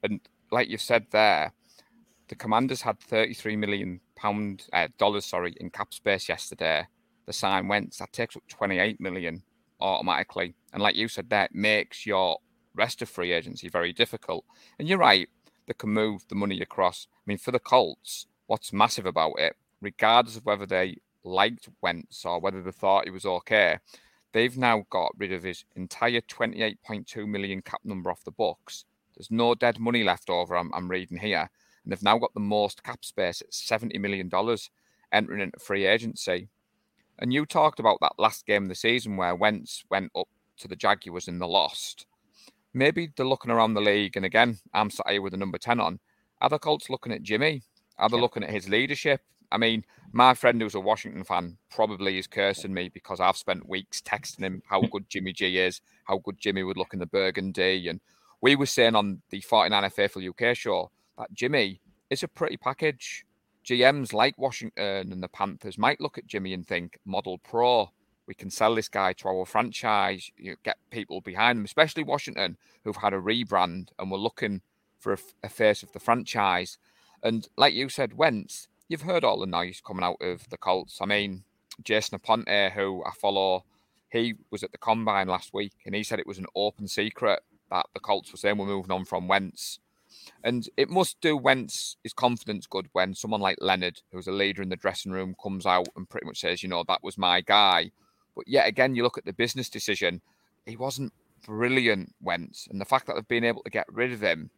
and 0.04 0.20
like 0.52 0.68
you 0.68 0.78
said 0.78 1.06
there, 1.12 1.54
the 2.34 2.39
Commanders 2.39 2.82
had 2.82 3.00
33 3.00 3.56
million 3.58 4.00
pound 4.15 4.65
uh, 4.74 4.88
dollars, 4.98 5.24
sorry, 5.24 5.54
in 5.58 5.69
cap 5.69 5.93
space 5.93 6.28
yesterday. 6.28 6.88
The 7.28 7.34
sign 7.34 7.67
went 7.67 7.96
that 8.00 8.12
takes 8.12 8.36
up 8.36 8.41
28 8.48 9.00
million 9.00 9.43
automatically, 9.80 10.56
and 10.74 10.82
like 10.82 10.96
you 10.96 11.08
said, 11.08 11.30
that 11.30 11.54
makes 11.54 12.08
your 12.08 12.39
rest 12.74 13.04
of 13.04 13.10
free 13.10 13.34
agency 13.34 13.69
very 13.69 13.93
difficult. 13.93 14.46
And 14.80 14.88
you're 14.88 14.98
right, 14.98 15.30
they 15.67 15.76
can 15.76 15.91
move 15.91 16.26
the 16.28 16.34
money 16.34 16.60
across. 16.60 17.06
I 17.15 17.22
mean, 17.28 17.38
for 17.38 17.52
the 17.52 17.60
Colts, 17.60 18.26
what's 18.48 18.74
massive 18.74 19.06
about 19.06 19.34
it, 19.38 19.56
regardless 19.80 20.36
of 20.36 20.46
whether 20.46 20.65
they 20.65 20.98
liked 21.24 21.69
Wentz 21.84 22.26
or 22.26 22.39
whether 22.39 22.63
they 22.63 22.72
thought 22.72 23.06
he 23.06 23.12
was 23.12 23.28
okay, 23.28 23.78
they've 24.32 24.58
now 24.58 24.88
got 24.89 25.12
rid 25.19 25.34
of 25.34 25.43
his 25.43 25.65
entire 25.76 26.22
28.2 26.22 27.28
million 27.28 27.62
cap 27.62 27.82
number 27.84 28.10
off 28.10 28.24
the 28.24 28.32
books. 28.32 28.86
There's 29.15 29.30
no 29.30 29.54
dead 29.54 29.80
money 29.80 30.04
left 30.04 30.32
over, 30.32 30.58
I'm, 30.58 30.74
I'm 30.74 30.89
reading 30.89 31.17
here. 31.19 31.52
And 31.84 31.91
they've 31.91 32.04
now 32.04 32.17
got 32.17 32.34
the 32.34 32.39
most 32.39 32.84
cap 32.84 33.04
space 33.04 33.41
at 33.41 33.52
$70 33.52 34.00
million 34.00 34.30
entering 35.12 35.41
into 35.41 35.60
free 35.60 35.86
agency. 35.86 36.50
And 37.19 37.32
you 37.34 37.46
talked 37.46 37.80
about 37.80 38.00
that 38.02 38.13
last 38.17 38.46
game 38.46 38.63
of 38.63 38.69
the 38.69 38.76
season 38.76 39.17
where 39.17 39.36
Wentz 39.36 39.84
went 39.89 40.12
up 40.15 40.28
to 40.58 40.67
the 40.67 40.76
Jaguars 40.76 41.28
and 41.28 41.41
they 41.41 41.46
lost. 41.46 42.06
Maybe 42.74 43.10
they're 43.15 43.26
looking 43.26 43.52
around 43.52 43.76
the 43.76 43.82
league, 43.82 44.15
and 44.17 44.26
again, 44.26 44.58
I'm 44.74 44.89
sat 44.89 45.10
here 45.10 45.22
with 45.22 45.32
the 45.32 45.38
number 45.38 45.60
10 45.60 45.80
on. 45.80 46.00
Are 46.41 46.50
the 46.50 46.58
Colts 46.58 46.89
looking 46.89 47.12
at 47.12 47.22
Jimmy? 47.22 47.62
Are 48.00 48.10
they 48.10 48.17
yeah. 48.17 48.22
looking 48.22 48.43
at 48.43 48.50
his 48.50 48.67
leadership? 48.67 49.22
I 49.52 49.58
mean, 49.58 49.86
my 50.12 50.34
friend 50.34 50.60
who's 50.60 50.74
a 50.74 50.80
Washington 50.80 51.24
fan 51.24 51.58
probably 51.69 52.17
is 52.17 52.26
cursing 52.26 52.74
me 52.74 52.89
because 52.89 53.19
I've 53.19 53.38
spent 53.38 53.69
weeks 53.69 54.02
texting 54.02 54.41
him 54.41 54.63
how 54.65 54.82
good 54.91 55.08
Jimmy 55.08 55.34
G 55.34 55.60
is, 55.60 55.82
how 56.06 56.17
good 56.17 56.39
Jimmy 56.39 56.63
would 56.63 56.78
look 56.78 56.93
in 56.93 57.00
the 57.00 57.06
burgundy. 57.06 57.88
And 57.88 58.02
we 58.41 58.56
were 58.56 58.65
saying 58.65 58.96
on 58.96 59.22
the 59.30 59.41
49er 59.41 59.91
Faithful 59.91 60.28
UK 60.28 60.56
show 60.58 60.89
that 61.17 61.34
Jimmy 61.34 61.82
is 62.10 62.23
a 62.23 62.28
pretty 62.28 62.58
package. 62.58 63.26
GMs 63.65 64.13
like 64.13 64.38
Washington 64.38 65.12
and 65.12 65.23
the 65.23 65.28
Panthers 65.28 65.78
might 65.78 66.02
look 66.02 66.17
at 66.17 66.28
Jimmy 66.28 66.54
and 66.54 66.67
think, 66.67 66.99
model 67.06 67.38
pro, 67.38 67.91
we 68.28 68.34
can 68.34 68.49
sell 68.49 68.76
this 68.76 68.89
guy 68.89 69.13
to 69.13 69.28
our 69.28 69.45
franchise, 69.45 70.32
you 70.38 70.52
know, 70.52 70.58
get 70.63 70.78
people 70.91 71.21
behind 71.21 71.58
them, 71.58 71.65
especially 71.65 72.04
Washington, 72.04 72.58
who've 72.84 72.97
had 72.97 73.13
a 73.13 73.19
rebrand 73.19 73.89
and 73.99 74.12
we're 74.12 74.17
looking 74.17 74.62
for 74.99 75.13
a, 75.13 75.17
a 75.43 75.49
face 75.49 75.84
of 75.84 75.91
the 75.91 75.99
franchise. 75.99 76.78
And 77.21 77.47
like 77.58 77.73
you 77.73 77.89
said, 77.89 78.17
Wentz, 78.17 78.67
you've 78.88 79.02
heard 79.02 79.23
all 79.23 79.39
the 79.39 79.45
noise 79.45 79.82
coming 79.86 80.04
out 80.04 80.21
of 80.21 80.49
the 80.49 80.58
Colts. 80.58 80.99
I 81.02 81.06
mean, 81.06 81.43
Jason 81.84 82.19
Aponte, 82.19 82.71
who 82.71 83.04
I 83.06 83.12
follow, 83.12 83.65
he 84.10 84.36
was 84.52 84.63
at 84.63 84.71
the 84.71 84.78
combine 84.78 85.28
last 85.28 85.54
week 85.54 85.73
and 85.86 85.95
he 85.95 86.04
said 86.04 86.19
it 86.19 86.28
was 86.28 86.38
an 86.38 86.45
open 86.56 86.88
secret 86.88 87.41
that 87.71 87.88
the 87.93 87.99
Colts 87.99 88.32
were 88.32 88.38
saying 88.38 88.58
we're 88.58 88.65
moving 88.65 88.91
on 88.91 89.06
from 89.06 89.28
Wentz. 89.28 89.80
And 90.44 90.68
it 90.78 90.90
must 90.90 91.20
do 91.22 91.38
Wentz 91.38 91.98
his 92.04 92.14
confidence 92.14 92.68
good 92.68 92.88
when 92.94 93.16
someone 93.16 93.42
like 93.42 93.58
Leonard, 93.62 94.02
who's 94.12 94.28
a 94.28 94.32
leader 94.32 94.62
in 94.62 94.70
the 94.70 94.76
dressing 94.76 95.12
room, 95.12 95.36
comes 95.42 95.66
out 95.66 95.88
and 95.96 96.10
pretty 96.10 96.26
much 96.26 96.40
says, 96.40 96.64
you 96.64 96.70
know, 96.70 96.84
that 96.88 97.04
was 97.04 97.18
my 97.18 97.42
guy. 97.42 97.92
But 98.36 98.48
yet 98.48 98.68
again, 98.68 98.96
you 98.96 99.04
look 99.04 99.18
at 99.18 99.26
the 99.26 99.34
business 99.34 99.70
decision, 99.70 100.22
he 100.66 100.76
wasn't 100.76 101.14
brilliant, 101.46 102.14
Wentz. 102.22 102.68
And 102.70 102.80
the 102.80 102.86
fact 102.86 103.08
that 103.08 103.16
they've 103.16 103.28
been 103.28 103.44
able 103.44 103.64
to 103.64 103.70
get 103.70 103.86
rid 103.90 104.12
of 104.12 104.22
him 104.22 104.50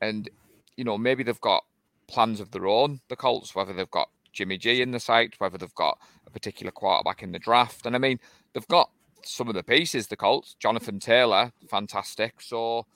and, 0.00 0.28
you 0.76 0.84
know, 0.84 0.96
maybe 0.96 1.22
they've 1.22 1.40
got 1.40 1.64
plans 2.06 2.40
of 2.40 2.50
their 2.50 2.66
own, 2.66 3.00
the 3.08 3.16
Colts, 3.16 3.54
whether 3.54 3.72
they've 3.72 3.90
got 3.90 4.08
Jimmy 4.32 4.56
G 4.56 4.80
in 4.80 4.92
the 4.92 5.00
site, 5.00 5.34
whether 5.38 5.58
they've 5.58 5.74
got 5.74 5.98
a 6.26 6.30
particular 6.30 6.70
quarterback 6.72 7.22
in 7.22 7.32
the 7.32 7.38
draft. 7.38 7.86
And 7.86 7.94
I 7.94 7.98
mean, 7.98 8.18
they've 8.52 8.68
got 8.68 8.90
some 9.24 9.48
of 9.48 9.54
the 9.54 9.62
pieces, 9.62 10.06
the 10.06 10.16
Colts, 10.16 10.54
Jonathan 10.58 11.00
Taylor, 11.00 11.52
fantastic. 11.68 12.40
So, 12.40 12.86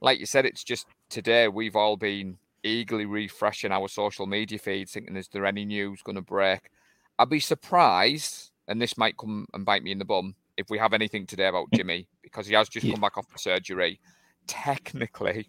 like 0.00 0.18
you 0.18 0.26
said, 0.26 0.46
it's 0.46 0.64
just 0.64 0.86
today 1.08 1.48
we've 1.48 1.76
all 1.76 1.96
been 1.96 2.38
eagerly 2.62 3.06
refreshing 3.06 3.72
our 3.72 3.88
social 3.88 4.26
media 4.26 4.58
feeds, 4.58 4.92
thinking, 4.92 5.16
is 5.16 5.28
there 5.28 5.46
any 5.46 5.64
news 5.64 6.02
going 6.02 6.16
to 6.16 6.22
break? 6.22 6.70
I'd 7.18 7.30
be 7.30 7.40
surprised, 7.40 8.50
and 8.68 8.80
this 8.80 8.98
might 8.98 9.16
come 9.16 9.46
and 9.54 9.64
bite 9.64 9.82
me 9.82 9.92
in 9.92 9.98
the 9.98 10.04
bum, 10.04 10.34
if 10.56 10.70
we 10.70 10.78
have 10.78 10.92
anything 10.92 11.26
today 11.26 11.46
about 11.46 11.70
Jimmy, 11.74 12.08
because 12.22 12.46
he 12.46 12.54
has 12.54 12.68
just 12.68 12.90
come 12.90 13.00
back 13.00 13.16
off 13.16 13.30
the 13.30 13.38
surgery. 13.38 14.00
Technically, 14.46 15.48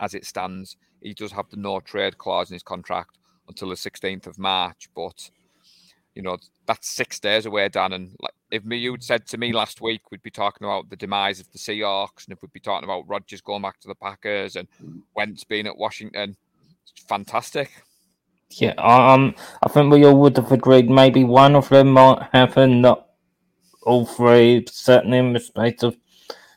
as 0.00 0.14
it 0.14 0.24
stands, 0.24 0.76
he 1.00 1.14
does 1.14 1.32
have 1.32 1.48
the 1.50 1.56
no 1.56 1.80
trade 1.80 2.18
clause 2.18 2.50
in 2.50 2.54
his 2.54 2.62
contract 2.62 3.18
until 3.48 3.68
the 3.68 3.74
16th 3.74 4.26
of 4.26 4.38
March. 4.38 4.88
But 4.94 5.30
you 6.14 6.22
know 6.22 6.38
that's 6.66 6.88
six 6.88 7.20
days 7.20 7.46
away, 7.46 7.68
Dan. 7.68 7.92
And 7.92 8.16
like, 8.20 8.34
if 8.50 8.62
you'd 8.64 9.04
said 9.04 9.26
to 9.28 9.38
me 9.38 9.52
last 9.52 9.80
week, 9.80 10.10
we'd 10.10 10.22
be 10.22 10.30
talking 10.30 10.64
about 10.64 10.90
the 10.90 10.96
demise 10.96 11.40
of 11.40 11.50
the 11.52 11.58
Seahawks, 11.58 12.24
and 12.26 12.32
if 12.32 12.42
we'd 12.42 12.52
be 12.52 12.60
talking 12.60 12.84
about 12.84 13.08
Rodgers 13.08 13.40
going 13.40 13.62
back 13.62 13.80
to 13.80 13.88
the 13.88 13.94
Packers 13.94 14.56
and 14.56 14.68
Wentz 15.14 15.44
being 15.44 15.66
at 15.66 15.76
Washington, 15.76 16.36
fantastic. 17.08 17.70
Yeah, 18.50 18.74
um, 18.78 19.34
I 19.62 19.68
think 19.68 19.92
we 19.92 20.04
all 20.04 20.18
would 20.20 20.36
have 20.36 20.50
agreed 20.50 20.90
maybe 20.90 21.22
one 21.22 21.54
of 21.54 21.68
them 21.68 21.92
might 21.92 22.28
happen, 22.32 22.80
not 22.80 23.06
all 23.82 24.04
three, 24.04 24.64
certainly 24.68 25.18
in 25.18 25.32
the 25.32 25.40
space 25.40 25.82
of 25.82 25.96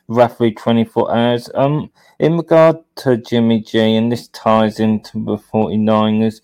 roughly 0.08 0.52
24 0.52 1.16
hours. 1.16 1.50
Um, 1.54 1.90
in 2.18 2.36
regard 2.36 2.78
to 2.96 3.16
Jimmy 3.16 3.60
G, 3.60 3.94
and 3.96 4.10
this 4.10 4.28
ties 4.28 4.80
into 4.80 5.24
the 5.24 5.36
49ers, 5.36 6.40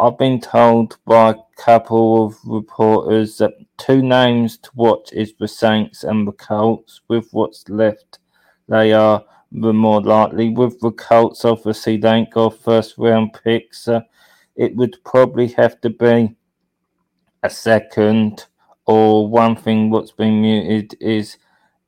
I've 0.00 0.16
been 0.16 0.40
told 0.40 0.96
by 1.06 1.30
a 1.30 1.34
couple 1.56 2.24
of 2.24 2.36
reporters 2.44 3.38
that 3.38 3.54
two 3.78 4.00
names 4.00 4.56
to 4.58 4.70
watch 4.76 5.12
is 5.12 5.34
the 5.40 5.48
Saints 5.48 6.04
and 6.04 6.24
the 6.24 6.32
Colts. 6.32 7.00
With 7.08 7.26
what's 7.32 7.68
left, 7.68 8.20
they 8.68 8.92
are 8.92 9.24
the 9.50 9.72
more 9.72 10.00
likely. 10.00 10.50
With 10.50 10.78
the 10.78 10.92
Colts, 10.92 11.44
obviously, 11.44 11.96
they 11.96 12.10
ain't 12.10 12.30
got 12.30 12.60
first 12.60 12.96
round 12.96 13.32
picks. 13.42 13.82
So 13.82 14.02
it 14.54 14.76
would 14.76 14.96
probably 15.04 15.48
have 15.48 15.80
to 15.80 15.90
be 15.90 16.36
a 17.42 17.50
second, 17.50 18.46
or 18.86 19.28
one 19.28 19.56
thing 19.56 19.90
what's 19.90 20.12
been 20.12 20.40
muted 20.42 20.94
is 21.00 21.38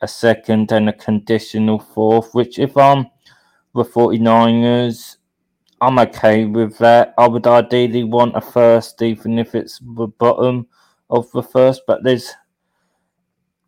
a 0.00 0.08
second 0.08 0.72
and 0.72 0.88
a 0.88 0.92
conditional 0.92 1.78
fourth, 1.78 2.34
which 2.34 2.58
if 2.58 2.76
I'm 2.76 3.06
the 3.72 3.84
49ers, 3.84 5.18
I'm 5.80 5.98
okay 5.98 6.44
with 6.44 6.76
that. 6.78 7.14
I 7.16 7.26
would 7.26 7.46
ideally 7.46 8.04
want 8.04 8.36
a 8.36 8.40
first, 8.40 9.00
even 9.02 9.38
if 9.38 9.54
it's 9.54 9.78
the 9.78 10.08
bottom 10.08 10.66
of 11.08 11.30
the 11.32 11.42
first, 11.42 11.82
but 11.86 12.04
there's 12.04 12.30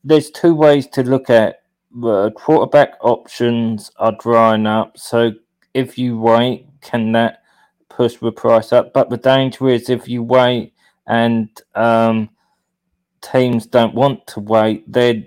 there's 0.04 0.30
two 0.30 0.54
ways 0.54 0.86
to 0.88 1.02
look 1.02 1.30
at 1.30 1.62
the 1.94 2.30
quarterback 2.32 2.94
options 3.00 3.90
are 3.98 4.16
drying 4.18 4.66
up. 4.66 4.98
So 4.98 5.32
if 5.74 5.96
you 5.96 6.18
wait, 6.18 6.66
can 6.80 7.12
that 7.12 7.42
push 7.88 8.16
the 8.16 8.32
price 8.32 8.72
up? 8.72 8.92
But 8.92 9.10
the 9.10 9.16
danger 9.16 9.68
is 9.68 9.88
if 9.88 10.08
you 10.08 10.22
wait 10.22 10.74
and 11.06 11.48
um, 11.74 12.30
teams 13.20 13.66
don't 13.66 13.94
want 13.94 14.26
to 14.28 14.40
wait, 14.40 14.90
they're 14.90 15.22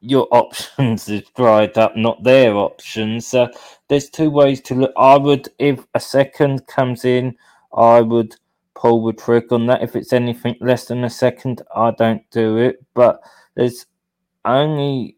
your 0.00 0.26
options 0.30 1.08
is 1.08 1.22
dried 1.36 1.76
up, 1.78 1.96
not 1.96 2.22
their 2.22 2.54
options. 2.54 3.26
So 3.26 3.50
there's 3.88 4.10
two 4.10 4.30
ways 4.30 4.60
to 4.62 4.74
look. 4.74 4.92
I 4.96 5.16
would, 5.16 5.48
if 5.58 5.86
a 5.94 6.00
second 6.00 6.66
comes 6.66 7.04
in, 7.04 7.36
I 7.72 8.00
would 8.00 8.36
pull 8.74 9.04
the 9.04 9.12
trick 9.12 9.52
on 9.52 9.66
that. 9.66 9.82
If 9.82 9.96
it's 9.96 10.12
anything 10.12 10.56
less 10.60 10.86
than 10.86 11.04
a 11.04 11.10
second, 11.10 11.62
I 11.74 11.90
don't 11.92 12.28
do 12.30 12.56
it. 12.56 12.84
But 12.94 13.20
there's 13.54 13.86
only 14.44 15.16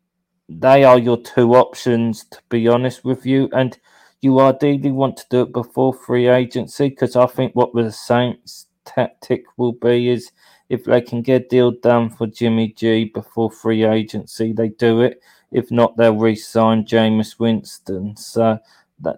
they 0.48 0.84
are 0.84 0.98
your 0.98 1.16
two 1.16 1.54
options, 1.54 2.24
to 2.24 2.38
be 2.48 2.68
honest 2.68 3.04
with 3.04 3.24
you. 3.24 3.48
And 3.52 3.78
you 4.20 4.40
ideally 4.40 4.92
want 4.92 5.16
to 5.18 5.26
do 5.30 5.42
it 5.42 5.52
before 5.52 5.94
free 5.94 6.28
agency 6.28 6.88
because 6.88 7.16
I 7.16 7.26
think 7.26 7.54
what 7.54 7.72
the 7.74 7.90
Saints 7.90 8.66
tactic 8.84 9.44
will 9.56 9.72
be 9.72 10.08
is 10.08 10.30
if 10.68 10.84
they 10.84 11.00
can 11.00 11.22
get 11.22 11.42
a 11.42 11.48
deal 11.48 11.70
done 11.70 12.10
for 12.10 12.26
Jimmy 12.26 12.68
G 12.72 13.04
before 13.04 13.50
free 13.50 13.84
agency, 13.84 14.52
they 14.52 14.68
do 14.68 15.02
it. 15.02 15.20
If 15.50 15.70
not, 15.70 15.96
they'll 15.96 16.16
re-sign 16.16 16.84
Jameis 16.84 17.38
Winston. 17.38 18.16
So 18.16 18.58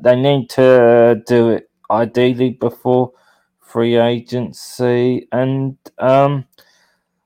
they 0.00 0.16
need 0.16 0.50
to 0.50 1.22
do 1.26 1.50
it 1.50 1.70
ideally 1.90 2.50
before 2.50 3.12
free 3.60 3.96
agency. 3.96 5.28
And 5.30 5.76
um, 5.98 6.46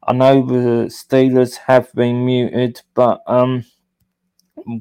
I 0.03 0.13
know 0.13 0.45
the 0.45 0.87
Steelers 0.87 1.57
have 1.67 1.93
been 1.95 2.25
muted, 2.27 2.83
but 2.95 3.23
um, 3.27 3.65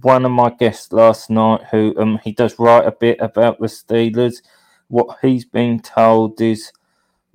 one 0.02 0.26
of 0.26 0.32
my 0.32 0.50
guests 0.50 0.92
last 0.92 1.30
night, 1.30 1.62
who 1.72 1.94
um, 1.98 2.20
he 2.24 2.32
does 2.34 2.60
write 2.60 2.86
a 2.86 2.92
bit 2.92 3.18
about 3.22 3.60
the 3.60 3.68
Steelers, 3.68 4.42
what 4.90 5.18
he's 5.22 5.46
been 5.46 5.80
told 5.80 6.42
is 6.42 6.72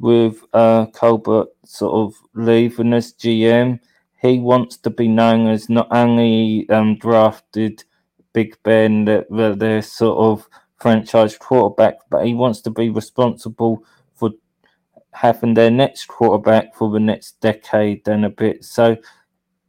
with 0.02 0.42
uh, 0.52 0.86
Colbert 0.86 1.46
sort 1.64 1.94
of 1.94 2.20
leaving 2.34 2.92
as 2.92 3.12
GM, 3.14 3.78
he 4.20 4.40
wants 4.40 4.76
to 4.78 4.90
be 4.90 5.06
known 5.06 5.46
as 5.46 5.70
not 5.70 5.86
only 5.92 6.68
um, 6.70 6.98
drafted 6.98 7.84
Big 8.32 8.56
Ben, 8.64 9.04
the, 9.04 9.54
they're 9.56 9.80
sort 9.80 10.18
of 10.18 10.48
franchise 10.80 11.38
quarterback, 11.38 11.94
but 12.10 12.26
he 12.26 12.34
wants 12.34 12.60
to 12.62 12.70
be 12.70 12.90
responsible 12.90 13.84
for 14.14 14.30
having 15.12 15.54
their 15.54 15.70
next 15.70 16.06
quarterback 16.06 16.74
for 16.74 16.90
the 16.90 16.98
next 16.98 17.40
decade 17.40 18.06
and 18.08 18.24
a 18.24 18.30
bit. 18.30 18.64
So 18.64 18.96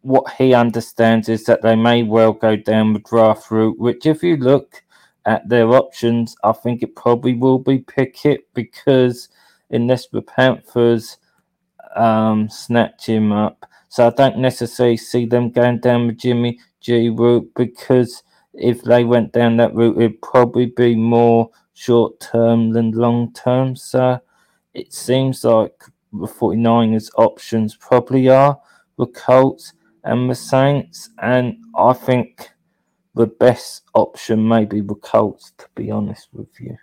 what 0.01 0.33
he 0.33 0.55
understands 0.55 1.29
is 1.29 1.43
that 1.43 1.61
they 1.61 1.75
may 1.75 2.01
well 2.01 2.33
go 2.33 2.55
down 2.55 2.93
the 2.93 2.99
draft 2.99 3.51
route, 3.51 3.77
which 3.77 4.07
if 4.07 4.23
you 4.23 4.37
look 4.37 4.83
at 5.27 5.47
their 5.47 5.69
options, 5.73 6.35
I 6.43 6.53
think 6.53 6.81
it 6.81 6.95
probably 6.95 7.35
will 7.35 7.59
be 7.59 7.77
Pickett 7.77 8.51
because 8.55 9.29
unless 9.73 10.07
the 10.07 10.21
Panthers 10.21 11.17
um, 11.95 12.49
snatch 12.49 13.07
him 13.07 13.31
up. 13.31 13.65
So 13.89 14.07
I 14.07 14.09
don't 14.09 14.39
necessarily 14.39 14.97
see 14.97 15.25
them 15.25 15.51
going 15.51 15.79
down 15.79 16.07
the 16.07 16.13
Jimmy 16.13 16.59
G 16.81 17.09
route 17.09 17.51
because 17.55 18.23
if 18.53 18.83
they 18.83 19.03
went 19.03 19.33
down 19.33 19.57
that 19.57 19.75
route, 19.75 19.97
it'd 19.97 20.21
probably 20.21 20.67
be 20.67 20.95
more 20.95 21.49
short 21.73 22.19
term 22.19 22.71
than 22.71 22.91
long 22.91 23.33
term. 23.33 23.75
So 23.75 24.19
it 24.73 24.93
seems 24.93 25.43
like 25.43 25.83
the 26.11 26.27
49ers 26.27 27.09
options 27.17 27.75
probably 27.75 28.29
are 28.29 28.59
the 28.97 29.07
Colts 29.07 29.73
and 30.03 30.29
the 30.29 30.35
Saints. 30.35 31.09
And 31.21 31.57
I 31.75 31.93
think 31.93 32.49
the 33.15 33.27
best 33.27 33.83
option 33.93 34.47
may 34.47 34.65
be 34.65 34.81
the 34.81 34.95
Colts, 34.95 35.51
to 35.57 35.67
be 35.75 35.91
honest 35.91 36.29
with 36.33 36.49
you. 36.59 36.77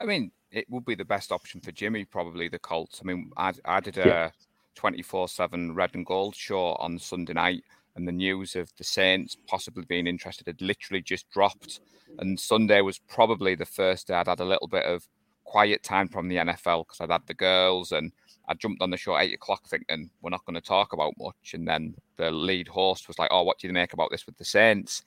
I 0.00 0.04
mean, 0.04 0.30
it 0.50 0.66
would 0.68 0.84
be 0.84 0.94
the 0.94 1.04
best 1.04 1.32
option 1.32 1.60
for 1.60 1.72
Jimmy, 1.72 2.04
probably 2.04 2.48
the 2.48 2.58
Colts. 2.58 3.00
I 3.02 3.06
mean, 3.06 3.30
I, 3.36 3.52
I 3.64 3.80
did 3.80 3.98
a 3.98 4.32
24 4.74 5.28
7 5.28 5.74
red 5.74 5.94
and 5.94 6.06
gold 6.06 6.34
show 6.34 6.74
on 6.74 6.98
Sunday 6.98 7.34
night, 7.34 7.64
and 7.96 8.06
the 8.06 8.12
news 8.12 8.56
of 8.56 8.70
the 8.76 8.84
Saints 8.84 9.36
possibly 9.46 9.84
being 9.84 10.06
interested 10.06 10.46
had 10.46 10.62
literally 10.62 11.02
just 11.02 11.28
dropped. 11.30 11.80
And 12.18 12.38
Sunday 12.38 12.80
was 12.80 12.98
probably 12.98 13.54
the 13.54 13.66
first 13.66 14.06
day 14.06 14.14
I'd 14.14 14.28
had 14.28 14.40
a 14.40 14.44
little 14.44 14.68
bit 14.68 14.84
of 14.84 15.06
quiet 15.44 15.82
time 15.82 16.08
from 16.08 16.28
the 16.28 16.36
NFL 16.36 16.86
because 16.86 17.00
I'd 17.00 17.10
had 17.10 17.26
the 17.26 17.34
girls 17.34 17.92
and 17.92 18.12
I 18.48 18.54
jumped 18.54 18.82
on 18.82 18.90
the 18.90 18.96
show 18.96 19.16
at 19.16 19.24
eight 19.24 19.34
o'clock 19.34 19.66
thinking 19.66 20.10
we're 20.22 20.30
not 20.30 20.44
going 20.44 20.54
to 20.54 20.60
talk 20.60 20.92
about 20.92 21.14
much. 21.18 21.54
And 21.54 21.66
then 21.66 21.94
the 22.16 22.30
lead 22.30 22.68
host 22.68 23.08
was 23.08 23.18
like, 23.18 23.30
Oh, 23.32 23.42
what 23.42 23.58
do 23.58 23.66
you 23.66 23.72
make 23.72 23.92
about 23.92 24.10
this 24.10 24.26
with 24.26 24.36
the 24.36 24.44
Saints? 24.44 25.02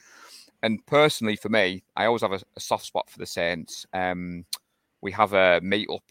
And 0.63 0.85
personally, 0.85 1.35
for 1.35 1.49
me, 1.49 1.83
I 1.95 2.05
always 2.05 2.21
have 2.21 2.33
a, 2.33 2.41
a 2.55 2.59
soft 2.59 2.85
spot 2.85 3.09
for 3.09 3.17
the 3.17 3.25
Saints. 3.25 3.85
Um, 3.93 4.45
we 5.01 5.11
have 5.11 5.33
a 5.33 5.59
meet 5.61 5.89
up 5.89 6.03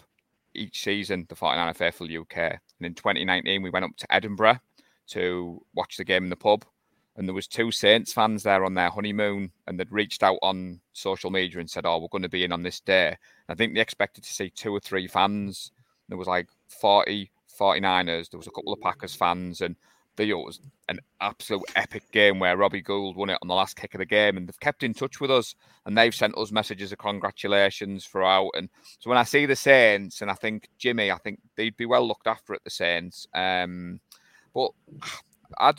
each 0.55 0.83
season, 0.83 1.27
the 1.29 1.35
49er 1.35 1.77
Faithful 1.77 2.07
UK. 2.07 2.37
And 2.37 2.87
in 2.87 2.95
2019, 2.95 3.63
we 3.63 3.71
went 3.71 3.85
up 3.85 3.97
to 3.97 4.13
Edinburgh 4.13 4.59
to 5.09 5.61
watch 5.75 5.97
the 5.97 6.05
game 6.05 6.25
in 6.25 6.31
the 6.31 6.37
pub. 6.37 6.65
And 7.17 7.29
there 7.29 7.35
was 7.35 7.47
two 7.47 7.71
Saints 7.71 8.13
fans 8.13 8.43
there 8.43 8.65
on 8.65 8.75
their 8.75 8.89
honeymoon, 8.89 9.51
and 9.67 9.79
they'd 9.79 9.91
reached 9.91 10.23
out 10.23 10.39
on 10.43 10.81
social 10.93 11.31
media 11.31 11.59
and 11.59 11.69
said, 11.69 11.85
"Oh, 11.85 11.99
we're 11.99 12.09
going 12.09 12.23
to 12.23 12.29
be 12.29 12.45
in 12.45 12.53
on 12.53 12.63
this 12.63 12.81
day." 12.81 13.09
And 13.09 13.17
I 13.49 13.55
think 13.55 13.75
they 13.75 13.81
expected 13.81 14.25
to 14.25 14.33
see 14.33 14.49
two 14.51 14.73
or 14.73 14.81
three 14.81 15.07
fans. 15.07 15.73
There 16.09 16.17
was 16.17 16.29
like 16.29 16.49
40 16.69 17.31
49ers. 17.59 18.31
There 18.31 18.39
was 18.39 18.47
a 18.47 18.53
couple 18.53 18.73
of 18.73 18.81
Packers 18.81 19.15
fans, 19.15 19.61
and 19.61 19.77
it 20.29 20.35
was 20.35 20.61
an 20.89 20.99
absolute 21.21 21.65
epic 21.77 22.03
game 22.13 22.39
where 22.39 22.57
Robbie 22.57 22.83
Gould 22.83 23.17
won 23.17 23.31
it 23.31 23.39
on 23.41 23.49
the 23.49 23.55
last 23.55 23.77
kick 23.77 23.95
of 23.95 23.99
the 23.99 24.07
game, 24.07 24.37
and 24.37 24.47
they've 24.47 24.61
kept 24.61 24.83
in 24.83 24.93
touch 24.93 25.21
with 25.21 25.31
us, 25.31 25.55
and 25.87 25.97
they've 25.97 26.15
sent 26.15 26.37
us 26.37 26.53
messages 26.53 26.93
of 26.93 26.99
congratulations 26.99 28.05
throughout. 28.05 28.51
And 28.55 28.69
so 28.99 29.09
when 29.09 29.19
I 29.19 29.25
see 29.25 29.47
the 29.47 29.57
Saints, 29.57 30.21
and 30.21 30.31
I 30.31 30.35
think 30.35 30.69
Jimmy, 30.79 31.11
I 31.11 31.19
think 31.19 31.41
they'd 31.57 31.77
be 31.77 31.87
well 31.87 32.07
looked 32.07 32.27
after 32.27 32.55
at 32.55 32.65
the 32.65 32.71
Saints. 32.71 33.27
Um, 33.35 34.01
but 34.53 34.71
I 35.59 35.73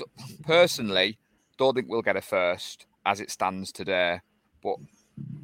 personally 0.43 1.17
don't 1.57 1.75
think 1.75 1.87
we'll 1.89 2.01
get 2.01 2.17
a 2.17 2.21
first 2.21 2.87
as 3.05 3.21
it 3.21 3.31
stands 3.31 3.71
today. 3.71 4.19
But 4.63 4.77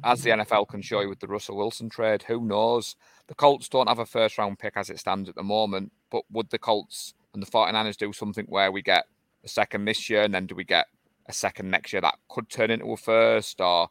as 0.04 0.22
the 0.22 0.30
NFL 0.30 0.68
can 0.68 0.82
show 0.82 1.00
you 1.00 1.08
with 1.08 1.20
the 1.20 1.26
Russell 1.26 1.56
Wilson 1.56 1.88
trade, 1.88 2.22
who 2.22 2.40
knows? 2.40 2.96
The 3.26 3.34
Colts 3.34 3.68
don't 3.68 3.88
have 3.88 3.98
a 3.98 4.06
first 4.06 4.38
round 4.38 4.58
pick 4.58 4.76
as 4.76 4.90
it 4.90 4.98
stands 4.98 5.28
at 5.28 5.34
the 5.34 5.42
moment, 5.42 5.92
but 6.10 6.22
would 6.30 6.50
the 6.50 6.58
Colts 6.58 7.14
and 7.34 7.42
the 7.42 7.50
49ers 7.50 7.96
do 7.96 8.12
something 8.12 8.46
where 8.48 8.72
we 8.72 8.82
get 8.82 9.04
a 9.44 9.48
second 9.48 9.84
this 9.84 10.08
year 10.08 10.22
and 10.22 10.34
then 10.34 10.46
do 10.46 10.54
we 10.54 10.64
get 10.64 10.86
a 11.26 11.32
second 11.32 11.70
next 11.70 11.92
year? 11.92 12.02
That 12.02 12.16
could 12.28 12.48
turn 12.48 12.70
into 12.70 12.90
a 12.92 12.96
first 12.96 13.60
or 13.60 13.88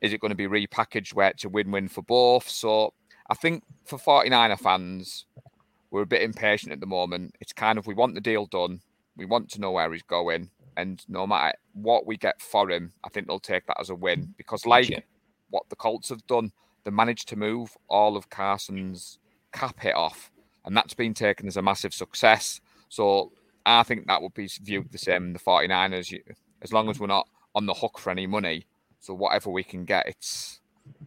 is 0.00 0.12
it 0.12 0.20
going 0.20 0.30
to 0.30 0.36
be 0.36 0.46
repackaged 0.46 1.14
where 1.14 1.30
it's 1.30 1.44
a 1.44 1.48
win-win 1.48 1.88
for 1.88 2.02
both? 2.02 2.48
So 2.48 2.94
i 3.30 3.34
think 3.34 3.62
for 3.86 3.98
49er 3.98 4.58
fans 4.58 5.24
we're 5.90 6.02
a 6.02 6.06
bit 6.06 6.22
impatient 6.22 6.72
at 6.72 6.80
the 6.80 6.86
moment. 6.86 7.36
It's 7.40 7.52
kind 7.52 7.78
of 7.78 7.86
we 7.86 7.94
want 7.94 8.14
the 8.14 8.20
deal 8.20 8.46
done. 8.46 8.80
We 9.16 9.26
want 9.26 9.48
to 9.50 9.60
know 9.60 9.70
where 9.70 9.92
he's 9.92 10.02
going 10.02 10.50
and 10.76 11.04
no 11.08 11.26
matter 11.26 11.56
what 11.72 12.06
we 12.06 12.16
get 12.16 12.40
for 12.40 12.70
him 12.70 12.92
i 13.04 13.08
think 13.08 13.26
they'll 13.26 13.38
take 13.38 13.66
that 13.66 13.80
as 13.80 13.90
a 13.90 13.94
win. 13.94 14.34
Because 14.36 14.66
like 14.66 14.88
yeah. 14.88 15.00
what 15.50 15.68
the 15.68 15.76
colts 15.76 16.08
have 16.08 16.26
done 16.26 16.52
they 16.84 16.90
managed 16.90 17.28
to 17.28 17.36
move 17.36 17.76
all 17.88 18.16
of 18.16 18.30
carson's 18.30 19.18
cap 19.52 19.80
hit 19.80 19.94
off 19.94 20.30
and 20.64 20.76
that's 20.76 20.94
been 20.94 21.14
taken 21.14 21.46
as 21.46 21.56
a 21.56 21.62
massive 21.62 21.94
success. 21.94 22.60
So 22.88 23.32
I 23.66 23.82
think 23.82 24.06
that 24.06 24.22
would 24.22 24.34
be 24.34 24.48
viewed 24.62 24.90
the 24.92 24.98
same 24.98 25.26
in 25.26 25.32
the 25.32 25.38
49ers, 25.38 26.18
as 26.62 26.72
long 26.72 26.88
as 26.90 26.98
we're 26.98 27.06
not 27.06 27.28
on 27.54 27.66
the 27.66 27.74
hook 27.74 27.98
for 27.98 28.10
any 28.10 28.26
money. 28.26 28.66
So 29.00 29.14
whatever 29.14 29.50
we 29.50 29.62
can 29.62 29.84
get, 29.84 30.06
it's. 30.06 30.60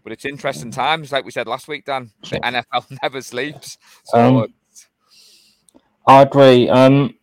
But 0.04 0.12
it's 0.12 0.26
interesting 0.26 0.72
times, 0.72 1.12
like 1.12 1.24
we 1.24 1.30
said 1.30 1.48
last 1.48 1.68
week, 1.68 1.86
Dan. 1.86 2.12
The 2.22 2.40
NFL 2.40 2.98
never 3.04 3.22
sleeps. 3.22 3.78
So 4.06 4.18
um, 4.18 4.54
I 6.08 6.24
agree. 6.24 6.68
Um, 6.68 7.14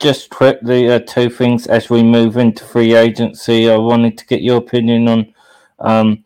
just 0.00 0.30
quickly, 0.30 0.90
uh, 0.90 1.00
two 1.00 1.30
things 1.30 1.66
as 1.66 1.88
we 1.88 2.02
move 2.02 2.36
into 2.36 2.64
free 2.64 2.94
agency. 2.94 3.70
I 3.70 3.76
wanted 3.76 4.18
to 4.18 4.26
get 4.26 4.42
your 4.42 4.56
opinion 4.56 5.06
on 5.08 5.34
um, 5.78 6.24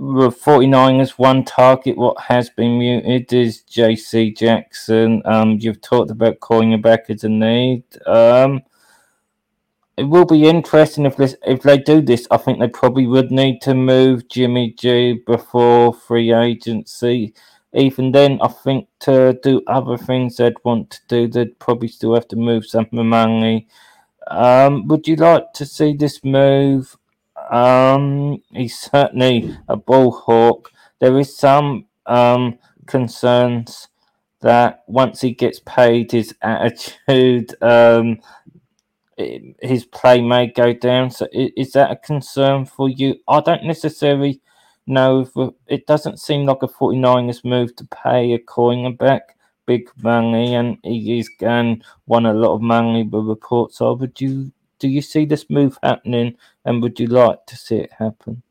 49ers 0.00 1.18
one 1.18 1.44
target 1.44 1.98
what 1.98 2.18
has 2.22 2.48
been 2.48 2.78
muted 2.78 3.32
is 3.34 3.62
JC 3.70 4.34
Jackson. 4.34 5.20
Um, 5.26 5.58
you've 5.60 5.82
talked 5.82 6.10
about 6.10 6.40
calling 6.40 6.72
him 6.72 6.80
back 6.80 7.10
as 7.10 7.22
a 7.24 7.28
need. 7.28 7.84
Um, 8.06 8.62
it 9.98 10.04
will 10.04 10.24
be 10.24 10.48
interesting 10.48 11.04
if 11.04 11.16
this 11.16 11.36
if 11.44 11.62
they 11.62 11.76
do 11.76 12.00
this. 12.00 12.26
I 12.30 12.38
think 12.38 12.58
they 12.58 12.68
probably 12.68 13.06
would 13.06 13.30
need 13.30 13.60
to 13.62 13.74
move 13.74 14.26
Jimmy 14.28 14.72
G 14.72 15.20
before 15.26 15.92
free 15.92 16.32
agency. 16.32 17.34
Even 17.74 18.10
then, 18.12 18.40
I 18.40 18.48
think 18.48 18.88
to 19.00 19.38
do 19.42 19.62
other 19.66 19.98
things 19.98 20.36
they'd 20.36 20.54
want 20.64 20.90
to 20.92 21.00
do, 21.08 21.28
they'd 21.28 21.58
probably 21.58 21.88
still 21.88 22.14
have 22.14 22.26
to 22.28 22.36
move 22.36 22.64
some 22.64 22.88
money. 22.90 23.68
Um, 24.28 24.88
would 24.88 25.06
you 25.06 25.16
like 25.16 25.52
to 25.54 25.66
see 25.66 25.92
this 25.92 26.24
move 26.24 26.96
um, 27.50 28.42
he's 28.52 28.78
certainly 28.78 29.56
a 29.68 29.76
ball 29.76 30.12
hawk. 30.12 30.70
There 31.00 31.18
is 31.18 31.36
some 31.36 31.86
um, 32.06 32.58
concerns 32.86 33.88
that 34.40 34.84
once 34.86 35.20
he 35.20 35.32
gets 35.32 35.60
paid, 35.66 36.12
his 36.12 36.34
attitude, 36.42 37.54
um, 37.62 38.20
his 39.16 39.84
play 39.84 40.22
may 40.22 40.46
go 40.46 40.72
down. 40.72 41.10
So, 41.10 41.26
is, 41.32 41.72
that 41.72 41.90
a 41.90 41.96
concern 41.96 42.64
for 42.64 42.88
you? 42.88 43.16
I 43.28 43.40
don't 43.40 43.64
necessarily 43.64 44.40
know. 44.86 45.20
If 45.20 45.52
it 45.66 45.86
doesn't 45.86 46.20
seem 46.20 46.46
like 46.46 46.62
a 46.62 46.68
49ers 46.68 47.44
move 47.44 47.76
to 47.76 47.84
pay 47.86 48.32
a 48.32 48.38
cornerback 48.38 49.20
big 49.66 49.90
money, 50.02 50.54
and 50.54 50.78
he 50.82 51.18
is 51.18 51.28
going 51.38 51.82
won 52.06 52.26
a 52.26 52.32
lot 52.32 52.54
of 52.54 52.62
money. 52.62 53.04
The 53.04 53.18
reports 53.18 53.80
are. 53.80 53.94
Would 53.94 54.20
you 54.20 54.52
do 54.80 54.88
you 54.88 55.02
see 55.02 55.24
this 55.24 55.48
move 55.48 55.78
happening, 55.82 56.36
and 56.64 56.82
would 56.82 56.98
you 56.98 57.06
like 57.06 57.46
to 57.46 57.56
see 57.56 57.76
it 57.76 57.92
happen? 57.92 58.42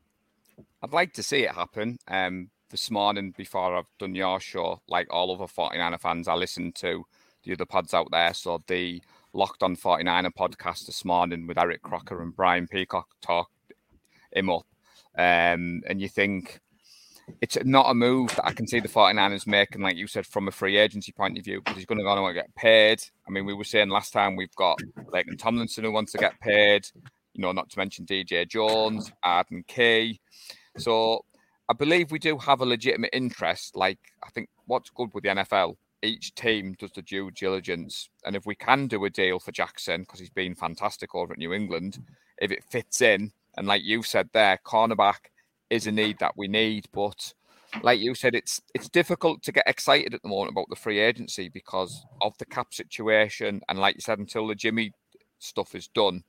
I'd 0.82 0.92
like 0.92 1.12
to 1.14 1.22
see 1.22 1.42
it 1.42 1.50
happen. 1.50 1.98
Um, 2.08 2.48
this 2.70 2.90
morning, 2.90 3.34
before 3.36 3.76
I've 3.76 3.90
done 3.98 4.14
your 4.14 4.40
show, 4.40 4.80
like 4.88 5.08
all 5.10 5.34
other 5.34 5.52
49er 5.52 6.00
fans, 6.00 6.28
I 6.28 6.34
listened 6.34 6.76
to 6.76 7.04
the 7.42 7.52
other 7.52 7.66
pods 7.66 7.92
out 7.92 8.08
there. 8.10 8.32
So 8.32 8.62
the 8.68 9.02
Locked 9.32 9.62
On 9.62 9.76
49er 9.76 10.32
podcast 10.32 10.86
this 10.86 11.04
morning 11.04 11.46
with 11.46 11.58
Eric 11.58 11.82
Crocker 11.82 12.22
and 12.22 12.34
Brian 12.34 12.66
Peacock 12.66 13.08
talked 13.20 13.52
him 14.32 14.50
up. 14.50 14.66
Um, 15.18 15.82
and 15.86 16.00
you 16.00 16.08
think 16.08 16.60
it's 17.40 17.58
not 17.64 17.90
a 17.90 17.94
move 17.94 18.34
that 18.36 18.46
I 18.46 18.52
can 18.52 18.66
see 18.66 18.80
the 18.80 18.88
49ers 18.88 19.46
making, 19.46 19.82
like 19.82 19.96
you 19.96 20.06
said, 20.06 20.26
from 20.26 20.48
a 20.48 20.50
free 20.50 20.76
agency 20.76 21.12
point 21.12 21.38
of 21.38 21.44
view, 21.44 21.60
because 21.60 21.76
he's 21.76 21.86
going 21.86 21.98
to 21.98 22.06
on 22.06 22.18
and 22.18 22.34
get 22.34 22.54
paid. 22.54 23.02
I 23.26 23.30
mean, 23.30 23.46
we 23.46 23.54
were 23.54 23.64
saying 23.64 23.88
last 23.88 24.12
time 24.12 24.36
we've 24.36 24.54
got 24.56 24.78
Laken 25.12 25.38
Tomlinson 25.38 25.84
who 25.84 25.92
wants 25.92 26.12
to 26.12 26.18
get 26.18 26.38
paid, 26.40 26.86
you 27.34 27.42
know, 27.42 27.52
not 27.52 27.70
to 27.70 27.78
mention 27.78 28.06
DJ 28.06 28.48
Jones, 28.48 29.12
Arden 29.22 29.64
Key. 29.66 30.20
So 30.76 31.24
I 31.68 31.72
believe 31.72 32.10
we 32.10 32.18
do 32.18 32.38
have 32.38 32.60
a 32.60 32.66
legitimate 32.66 33.10
interest. 33.12 33.76
Like, 33.76 33.98
I 34.24 34.30
think 34.30 34.48
what's 34.66 34.90
good 34.90 35.10
with 35.14 35.24
the 35.24 35.30
NFL, 35.30 35.76
each 36.02 36.34
team 36.34 36.74
does 36.78 36.92
the 36.92 37.02
due 37.02 37.30
diligence. 37.30 38.08
And 38.24 38.34
if 38.34 38.46
we 38.46 38.54
can 38.54 38.86
do 38.86 39.04
a 39.04 39.10
deal 39.10 39.38
for 39.38 39.52
Jackson, 39.52 40.02
because 40.02 40.20
he's 40.20 40.30
been 40.30 40.54
fantastic 40.54 41.14
over 41.14 41.32
at 41.32 41.38
New 41.38 41.52
England, 41.52 42.02
if 42.38 42.50
it 42.50 42.64
fits 42.64 43.00
in, 43.00 43.32
and 43.56 43.66
like 43.66 43.82
you 43.82 44.02
said 44.02 44.30
there, 44.32 44.58
cornerback 44.64 45.30
is 45.70 45.86
a 45.86 45.92
need 45.92 46.18
that 46.18 46.36
we 46.36 46.48
need. 46.48 46.86
But 46.92 47.32
like 47.82 48.00
you 48.00 48.14
said, 48.14 48.34
it's 48.34 48.60
it's 48.74 48.88
difficult 48.88 49.42
to 49.44 49.52
get 49.52 49.64
excited 49.66 50.14
at 50.14 50.22
the 50.22 50.28
moment 50.28 50.50
about 50.50 50.68
the 50.68 50.76
free 50.76 50.98
agency 50.98 51.48
because 51.48 52.04
of 52.20 52.36
the 52.38 52.44
cap 52.44 52.74
situation. 52.74 53.60
And 53.68 53.78
like 53.78 53.94
you 53.94 54.00
said, 54.00 54.18
until 54.18 54.46
the 54.46 54.54
Jimmy 54.54 54.92
stuff 55.38 55.74
is 55.74 55.88
done. 55.88 56.24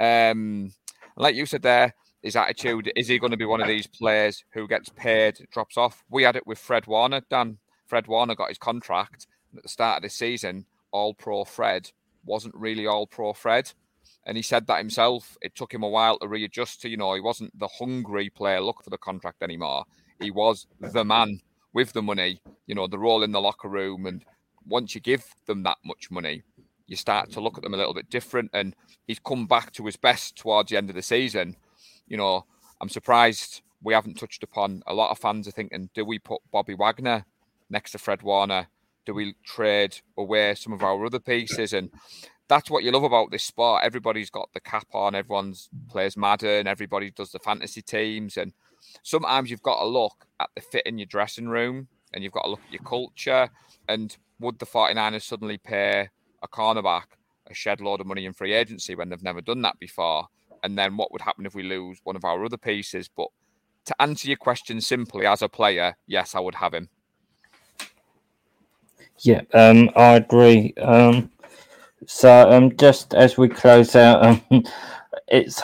Um, 0.00 0.72
like 1.16 1.34
you 1.34 1.46
said 1.46 1.62
there, 1.62 1.94
his 2.22 2.36
attitude 2.36 2.92
is 2.96 3.08
he 3.08 3.18
going 3.18 3.32
to 3.32 3.36
be 3.36 3.44
one 3.44 3.60
of 3.60 3.68
these 3.68 3.86
players 3.86 4.44
who 4.52 4.68
gets 4.68 4.88
paid, 4.90 5.38
drops 5.52 5.76
off? 5.76 6.04
We 6.10 6.22
had 6.22 6.36
it 6.36 6.46
with 6.46 6.58
Fred 6.58 6.86
Warner, 6.86 7.22
Dan. 7.28 7.58
Fred 7.86 8.06
Warner 8.06 8.34
got 8.34 8.48
his 8.48 8.58
contract 8.58 9.26
at 9.56 9.62
the 9.62 9.68
start 9.68 9.98
of 9.98 10.02
the 10.02 10.08
season. 10.08 10.66
All 10.92 11.14
pro 11.14 11.44
Fred 11.44 11.90
wasn't 12.24 12.54
really 12.54 12.86
all 12.86 13.06
pro 13.06 13.32
Fred. 13.32 13.72
And 14.24 14.36
he 14.36 14.42
said 14.42 14.66
that 14.66 14.78
himself. 14.78 15.36
It 15.40 15.54
took 15.54 15.74
him 15.74 15.82
a 15.82 15.88
while 15.88 16.18
to 16.18 16.28
readjust 16.28 16.80
to, 16.82 16.88
you 16.88 16.96
know, 16.96 17.14
he 17.14 17.20
wasn't 17.20 17.58
the 17.58 17.68
hungry 17.78 18.30
player 18.30 18.60
look 18.60 18.84
for 18.84 18.90
the 18.90 18.98
contract 18.98 19.42
anymore. 19.42 19.84
He 20.20 20.30
was 20.30 20.66
the 20.80 21.04
man 21.04 21.40
with 21.72 21.92
the 21.92 22.02
money, 22.02 22.40
you 22.66 22.74
know, 22.74 22.86
the 22.86 22.98
role 22.98 23.22
in 23.22 23.32
the 23.32 23.40
locker 23.40 23.68
room. 23.68 24.06
And 24.06 24.24
once 24.66 24.94
you 24.94 25.00
give 25.00 25.24
them 25.46 25.64
that 25.64 25.78
much 25.84 26.10
money, 26.10 26.42
you 26.86 26.96
start 26.96 27.30
to 27.32 27.40
look 27.40 27.56
at 27.56 27.64
them 27.64 27.74
a 27.74 27.76
little 27.76 27.94
bit 27.94 28.10
different. 28.10 28.50
And 28.52 28.76
he's 29.06 29.18
come 29.18 29.46
back 29.46 29.72
to 29.72 29.86
his 29.86 29.96
best 29.96 30.36
towards 30.36 30.70
the 30.70 30.76
end 30.76 30.90
of 30.90 30.94
the 30.94 31.02
season. 31.02 31.56
You 32.06 32.16
know, 32.16 32.46
I'm 32.80 32.88
surprised 32.88 33.62
we 33.82 33.94
haven't 33.94 34.18
touched 34.18 34.44
upon. 34.44 34.82
A 34.86 34.94
lot 34.94 35.10
of 35.10 35.18
fans 35.18 35.48
are 35.48 35.52
thinking, 35.52 35.90
do 35.94 36.04
we 36.04 36.18
put 36.18 36.42
Bobby 36.52 36.74
Wagner 36.74 37.24
next 37.68 37.90
to 37.92 37.98
Fred 37.98 38.22
Warner? 38.22 38.68
Do 39.04 39.14
we 39.14 39.34
trade 39.44 40.00
away 40.16 40.54
some 40.54 40.72
of 40.72 40.84
our 40.84 41.04
other 41.04 41.18
pieces? 41.18 41.72
And 41.72 41.90
that's 42.52 42.70
what 42.70 42.84
you 42.84 42.90
love 42.90 43.02
about 43.02 43.30
this 43.30 43.44
sport. 43.44 43.82
Everybody's 43.82 44.28
got 44.28 44.50
the 44.52 44.60
cap 44.60 44.86
on, 44.92 45.14
everyone's 45.14 45.70
plays 45.88 46.18
Madden, 46.18 46.66
everybody 46.66 47.10
does 47.10 47.32
the 47.32 47.38
fantasy 47.38 47.80
teams, 47.80 48.36
and 48.36 48.52
sometimes 49.02 49.50
you've 49.50 49.62
got 49.62 49.80
to 49.80 49.86
look 49.86 50.26
at 50.38 50.50
the 50.54 50.60
fit 50.60 50.84
in 50.84 50.98
your 50.98 51.06
dressing 51.06 51.48
room 51.48 51.88
and 52.12 52.22
you've 52.22 52.34
got 52.34 52.42
to 52.42 52.50
look 52.50 52.60
at 52.66 52.72
your 52.72 52.82
culture. 52.82 53.48
And 53.88 54.14
would 54.38 54.58
the 54.58 54.66
49ers 54.66 55.22
suddenly 55.22 55.56
pay 55.56 56.08
a 56.42 56.48
cornerback 56.48 57.04
a 57.48 57.54
shed 57.54 57.80
load 57.80 58.00
of 58.02 58.06
money 58.06 58.26
in 58.26 58.34
free 58.34 58.52
agency 58.52 58.94
when 58.94 59.08
they've 59.08 59.22
never 59.22 59.40
done 59.40 59.62
that 59.62 59.78
before? 59.78 60.26
And 60.62 60.76
then 60.76 60.98
what 60.98 61.10
would 61.10 61.22
happen 61.22 61.46
if 61.46 61.54
we 61.54 61.62
lose 61.62 62.00
one 62.04 62.16
of 62.16 62.24
our 62.24 62.44
other 62.44 62.58
pieces? 62.58 63.08
But 63.08 63.28
to 63.86 64.02
answer 64.02 64.28
your 64.28 64.36
question 64.36 64.82
simply, 64.82 65.24
as 65.24 65.40
a 65.40 65.48
player, 65.48 65.96
yes, 66.06 66.34
I 66.34 66.40
would 66.40 66.56
have 66.56 66.74
him. 66.74 66.90
Yeah, 69.20 69.40
um, 69.54 69.88
I 69.96 70.16
agree. 70.16 70.74
Um, 70.74 71.31
so, 72.06 72.50
um, 72.50 72.76
just 72.76 73.14
as 73.14 73.36
we 73.36 73.48
close 73.48 73.94
out, 73.96 74.24
um, 74.24 74.64
it's 75.28 75.62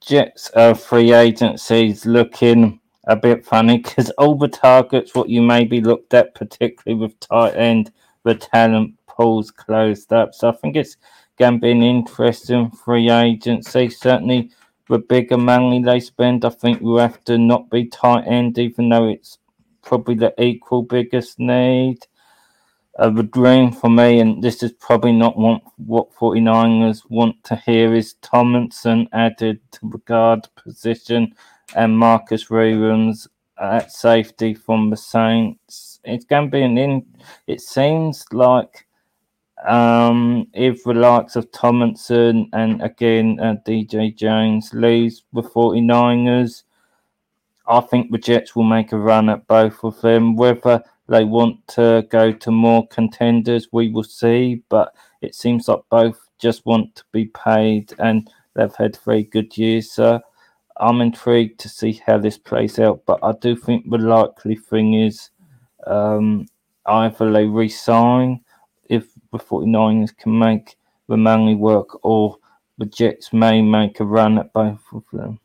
Jets 0.00 0.50
uh, 0.54 0.74
free 0.74 1.12
agencies 1.12 2.06
looking 2.06 2.80
a 3.06 3.16
bit 3.16 3.44
funny 3.44 3.78
because 3.78 4.10
all 4.10 4.36
the 4.36 4.48
targets 4.48 5.14
what 5.14 5.28
you 5.28 5.42
maybe 5.42 5.80
looked 5.80 6.14
at, 6.14 6.34
particularly 6.34 7.00
with 7.00 7.18
tight 7.20 7.54
end, 7.56 7.92
the 8.24 8.34
talent 8.34 8.94
pools 9.06 9.50
closed 9.50 10.12
up. 10.12 10.34
So 10.34 10.48
I 10.48 10.52
think 10.52 10.76
it's 10.76 10.96
going 11.38 11.54
to 11.54 11.60
be 11.60 11.70
an 11.70 11.82
interesting 11.82 12.70
free 12.70 13.10
agency. 13.10 13.88
Certainly, 13.88 14.50
the 14.88 14.98
bigger 14.98 15.36
money 15.38 15.82
they 15.82 16.00
spend, 16.00 16.44
I 16.44 16.50
think 16.50 16.80
you 16.80 16.96
have 16.96 17.22
to 17.24 17.38
not 17.38 17.70
be 17.70 17.86
tight 17.86 18.26
end, 18.26 18.58
even 18.58 18.88
though 18.88 19.08
it's 19.08 19.38
probably 19.82 20.14
the 20.14 20.34
equal 20.42 20.82
biggest 20.82 21.38
need 21.38 21.98
a 22.98 23.10
dream 23.10 23.72
for 23.72 23.90
me, 23.90 24.20
and 24.20 24.42
this 24.42 24.62
is 24.62 24.72
probably 24.72 25.12
not 25.12 25.38
what, 25.38 25.62
what 25.76 26.14
49ers 26.14 27.02
want 27.10 27.42
to 27.44 27.56
hear, 27.56 27.94
is 27.94 28.14
Tomlinson 28.22 29.08
added 29.12 29.60
to 29.72 29.80
the 29.90 29.98
guard 29.98 30.48
position 30.56 31.34
and 31.74 31.98
Marcus 31.98 32.48
Williams 32.48 33.28
at 33.58 33.92
safety 33.92 34.54
from 34.54 34.90
the 34.90 34.96
Saints. 34.96 36.00
It's 36.04 36.24
going 36.24 36.46
to 36.46 36.50
be 36.50 36.62
an 36.62 36.78
in. 36.78 37.04
It 37.46 37.60
seems 37.60 38.24
like 38.32 38.86
um, 39.66 40.48
if 40.52 40.84
the 40.84 40.94
likes 40.94 41.36
of 41.36 41.50
Tomlinson 41.52 42.48
and 42.52 42.82
again 42.82 43.38
uh, 43.40 43.56
DJ 43.66 44.14
Jones 44.14 44.72
leaves 44.72 45.24
the 45.32 45.42
49ers, 45.42 46.62
I 47.66 47.80
think 47.80 48.10
the 48.10 48.18
Jets 48.18 48.54
will 48.54 48.64
make 48.64 48.92
a 48.92 48.98
run 48.98 49.28
at 49.28 49.46
both 49.46 49.82
of 49.82 50.00
them. 50.00 50.36
Whether 50.36 50.82
they 51.08 51.24
want 51.24 51.66
to 51.68 52.06
go 52.10 52.32
to 52.32 52.50
more 52.50 52.86
contenders. 52.88 53.68
We 53.72 53.90
will 53.90 54.04
see, 54.04 54.62
but 54.68 54.94
it 55.20 55.34
seems 55.34 55.68
like 55.68 55.80
both 55.90 56.18
just 56.38 56.66
want 56.66 56.94
to 56.96 57.04
be 57.12 57.26
paid, 57.26 57.94
and 57.98 58.28
they've 58.54 58.74
had 58.74 58.96
three 58.96 59.24
good 59.24 59.56
years. 59.56 59.90
So 59.92 60.20
I'm 60.78 61.00
intrigued 61.00 61.60
to 61.60 61.68
see 61.68 62.00
how 62.06 62.18
this 62.18 62.38
plays 62.38 62.78
out, 62.78 63.02
but 63.06 63.20
I 63.22 63.32
do 63.40 63.56
think 63.56 63.88
the 63.88 63.98
likely 63.98 64.56
thing 64.56 64.94
is 64.94 65.30
um, 65.86 66.46
either 66.86 67.32
they 67.32 67.46
resign 67.46 68.40
if 68.88 69.06
the 69.32 69.38
49ers 69.38 70.16
can 70.16 70.38
make 70.38 70.76
the 71.08 71.16
money 71.16 71.54
work, 71.54 72.04
or 72.04 72.36
the 72.78 72.86
Jets 72.86 73.32
may 73.32 73.62
make 73.62 74.00
a 74.00 74.04
run 74.04 74.38
at 74.38 74.52
both 74.52 74.82
of 74.92 75.04
them. 75.12 75.38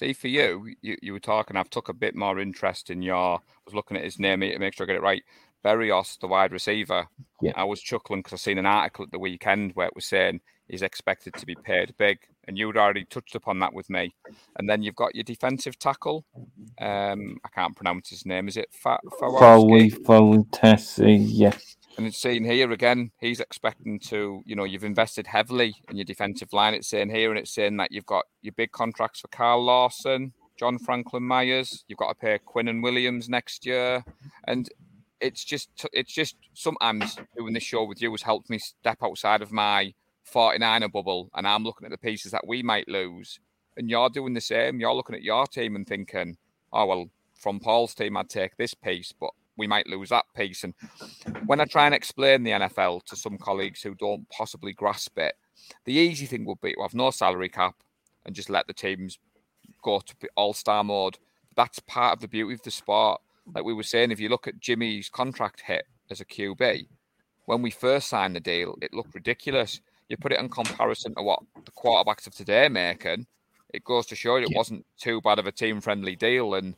See, 0.00 0.14
for 0.14 0.28
you, 0.28 0.74
you, 0.80 0.96
you 1.02 1.12
were 1.12 1.20
talking, 1.20 1.58
I've 1.58 1.68
took 1.68 1.90
a 1.90 1.92
bit 1.92 2.16
more 2.16 2.38
interest 2.40 2.88
in 2.88 3.02
your, 3.02 3.36
I 3.36 3.40
was 3.66 3.74
looking 3.74 3.98
at 3.98 4.02
his 4.02 4.18
name 4.18 4.40
to 4.40 4.58
make 4.58 4.72
sure 4.72 4.86
I 4.86 4.88
get 4.88 4.96
it 4.96 5.02
right. 5.02 5.22
Berrios, 5.62 6.18
the 6.18 6.26
wide 6.26 6.52
receiver. 6.52 7.06
Yeah. 7.42 7.52
I 7.54 7.64
was 7.64 7.82
chuckling 7.82 8.20
because 8.20 8.32
I 8.32 8.36
seen 8.36 8.56
an 8.56 8.64
article 8.64 9.04
at 9.04 9.10
the 9.10 9.18
weekend 9.18 9.72
where 9.74 9.88
it 9.88 9.94
was 9.94 10.06
saying 10.06 10.40
he's 10.68 10.80
expected 10.80 11.34
to 11.34 11.44
be 11.44 11.54
paid 11.54 11.94
big. 11.98 12.16
And 12.48 12.56
you'd 12.56 12.78
already 12.78 13.04
touched 13.04 13.34
upon 13.34 13.58
that 13.58 13.74
with 13.74 13.90
me. 13.90 14.14
And 14.56 14.70
then 14.70 14.82
you've 14.82 14.96
got 14.96 15.14
your 15.14 15.24
defensive 15.24 15.78
tackle. 15.78 16.24
Um, 16.80 17.36
I 17.44 17.50
can't 17.54 17.76
pronounce 17.76 18.08
his 18.08 18.24
name. 18.24 18.48
Is 18.48 18.56
it 18.56 18.68
Fa- 18.72 19.00
Foley, 19.18 19.90
Foley, 19.90 20.44
Tessie, 20.50 21.16
yes. 21.16 21.76
And 22.00 22.06
it's 22.06 22.16
saying 22.16 22.44
here 22.44 22.72
again, 22.72 23.10
he's 23.20 23.40
expecting 23.40 23.98
to, 24.08 24.42
you 24.46 24.56
know, 24.56 24.64
you've 24.64 24.84
invested 24.84 25.26
heavily 25.26 25.74
in 25.90 25.98
your 25.98 26.06
defensive 26.06 26.50
line. 26.50 26.72
It's 26.72 26.88
saying 26.88 27.10
here, 27.10 27.28
and 27.28 27.38
it's 27.38 27.52
saying 27.52 27.76
that 27.76 27.92
you've 27.92 28.06
got 28.06 28.24
your 28.40 28.54
big 28.56 28.72
contracts 28.72 29.20
for 29.20 29.28
Carl 29.28 29.62
Lawson, 29.62 30.32
John 30.58 30.78
Franklin 30.78 31.24
Myers. 31.24 31.84
You've 31.88 31.98
got 31.98 32.08
to 32.08 32.14
pay 32.14 32.38
and 32.56 32.82
Williams 32.82 33.28
next 33.28 33.66
year, 33.66 34.02
and 34.44 34.66
it's 35.20 35.44
just, 35.44 35.68
it's 35.92 36.10
just 36.10 36.36
sometimes 36.54 37.18
doing 37.36 37.52
this 37.52 37.64
show 37.64 37.84
with 37.84 38.00
you 38.00 38.10
has 38.12 38.22
helped 38.22 38.48
me 38.48 38.58
step 38.58 39.02
outside 39.02 39.42
of 39.42 39.52
my 39.52 39.92
49er 40.32 40.90
bubble, 40.90 41.28
and 41.34 41.46
I'm 41.46 41.64
looking 41.64 41.84
at 41.84 41.90
the 41.90 41.98
pieces 41.98 42.32
that 42.32 42.46
we 42.48 42.62
might 42.62 42.88
lose, 42.88 43.40
and 43.76 43.90
you're 43.90 44.08
doing 44.08 44.32
the 44.32 44.40
same. 44.40 44.80
You're 44.80 44.94
looking 44.94 45.16
at 45.16 45.22
your 45.22 45.46
team 45.46 45.76
and 45.76 45.86
thinking, 45.86 46.38
oh 46.72 46.86
well, 46.86 47.10
from 47.38 47.60
Paul's 47.60 47.94
team, 47.94 48.16
I'd 48.16 48.30
take 48.30 48.56
this 48.56 48.72
piece, 48.72 49.12
but 49.12 49.32
we 49.60 49.66
might 49.66 49.86
lose 49.86 50.08
that 50.08 50.24
piece. 50.34 50.64
And 50.64 50.74
when 51.46 51.60
I 51.60 51.66
try 51.66 51.86
and 51.86 51.94
explain 51.94 52.42
the 52.42 52.52
NFL 52.52 53.04
to 53.04 53.16
some 53.16 53.38
colleagues 53.38 53.82
who 53.82 53.94
don't 53.94 54.28
possibly 54.30 54.72
grasp 54.72 55.18
it, 55.18 55.34
the 55.84 55.92
easy 55.92 56.26
thing 56.26 56.44
would 56.46 56.60
be 56.60 56.72
to 56.72 56.82
have 56.82 56.94
no 56.94 57.10
salary 57.10 57.48
cap 57.48 57.76
and 58.24 58.34
just 58.34 58.50
let 58.50 58.66
the 58.66 58.72
teams 58.72 59.18
go 59.82 60.00
to 60.00 60.14
all 60.34 60.54
star 60.54 60.82
mode. 60.82 61.18
That's 61.56 61.78
part 61.80 62.14
of 62.14 62.20
the 62.20 62.28
beauty 62.28 62.54
of 62.54 62.62
the 62.62 62.70
sport. 62.70 63.20
Like 63.54 63.64
we 63.64 63.74
were 63.74 63.82
saying, 63.82 64.10
if 64.10 64.20
you 64.20 64.30
look 64.30 64.48
at 64.48 64.60
Jimmy's 64.60 65.08
contract 65.08 65.60
hit 65.60 65.84
as 66.10 66.20
a 66.20 66.24
QB, 66.24 66.86
when 67.44 67.62
we 67.62 67.70
first 67.70 68.08
signed 68.08 68.34
the 68.34 68.40
deal, 68.40 68.76
it 68.80 68.94
looked 68.94 69.14
ridiculous. 69.14 69.80
You 70.08 70.16
put 70.16 70.32
it 70.32 70.40
in 70.40 70.48
comparison 70.48 71.14
to 71.14 71.22
what 71.22 71.40
the 71.64 71.70
quarterbacks 71.72 72.26
of 72.26 72.34
today 72.34 72.66
are 72.66 72.70
making, 72.70 73.26
it 73.72 73.84
goes 73.84 74.06
to 74.06 74.16
show 74.16 74.36
you 74.36 74.46
it 74.46 74.56
wasn't 74.56 74.84
too 74.98 75.20
bad 75.20 75.38
of 75.38 75.46
a 75.46 75.52
team 75.52 75.80
friendly 75.80 76.16
deal. 76.16 76.54
And 76.54 76.74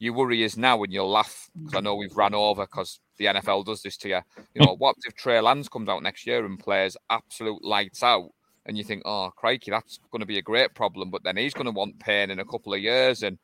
you 0.00 0.14
worry 0.14 0.42
is 0.42 0.56
now 0.56 0.78
when 0.78 0.90
you'll 0.90 1.10
laugh 1.10 1.50
because 1.56 1.76
I 1.76 1.80
know 1.80 1.94
we've 1.94 2.16
ran 2.16 2.34
over 2.34 2.64
because 2.64 3.00
the 3.18 3.26
NFL 3.26 3.66
does 3.66 3.82
this 3.82 3.98
to 3.98 4.08
you. 4.08 4.20
You 4.54 4.64
know, 4.64 4.74
what 4.78 4.96
if 5.06 5.14
Trey 5.14 5.40
Lance 5.40 5.68
comes 5.68 5.90
out 5.90 6.02
next 6.02 6.26
year 6.26 6.44
and 6.44 6.58
plays 6.58 6.96
absolute 7.10 7.62
lights 7.62 8.02
out? 8.02 8.30
And 8.64 8.78
you 8.78 8.84
think, 8.84 9.02
oh, 9.04 9.30
crikey, 9.36 9.70
that's 9.70 9.98
going 10.10 10.20
to 10.20 10.26
be 10.26 10.38
a 10.38 10.42
great 10.42 10.74
problem. 10.74 11.10
But 11.10 11.22
then 11.22 11.36
he's 11.36 11.54
going 11.54 11.66
to 11.66 11.70
want 11.70 11.98
pain 11.98 12.30
in 12.30 12.38
a 12.38 12.44
couple 12.46 12.72
of 12.72 12.80
years. 12.80 13.22
And 13.22 13.38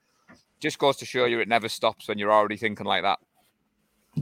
just 0.58 0.78
goes 0.78 0.96
to 0.96 1.04
show 1.04 1.26
you 1.26 1.40
it 1.40 1.48
never 1.48 1.68
stops 1.68 2.08
when 2.08 2.18
you're 2.18 2.32
already 2.32 2.56
thinking 2.56 2.86
like 2.86 3.02
that. 3.02 3.18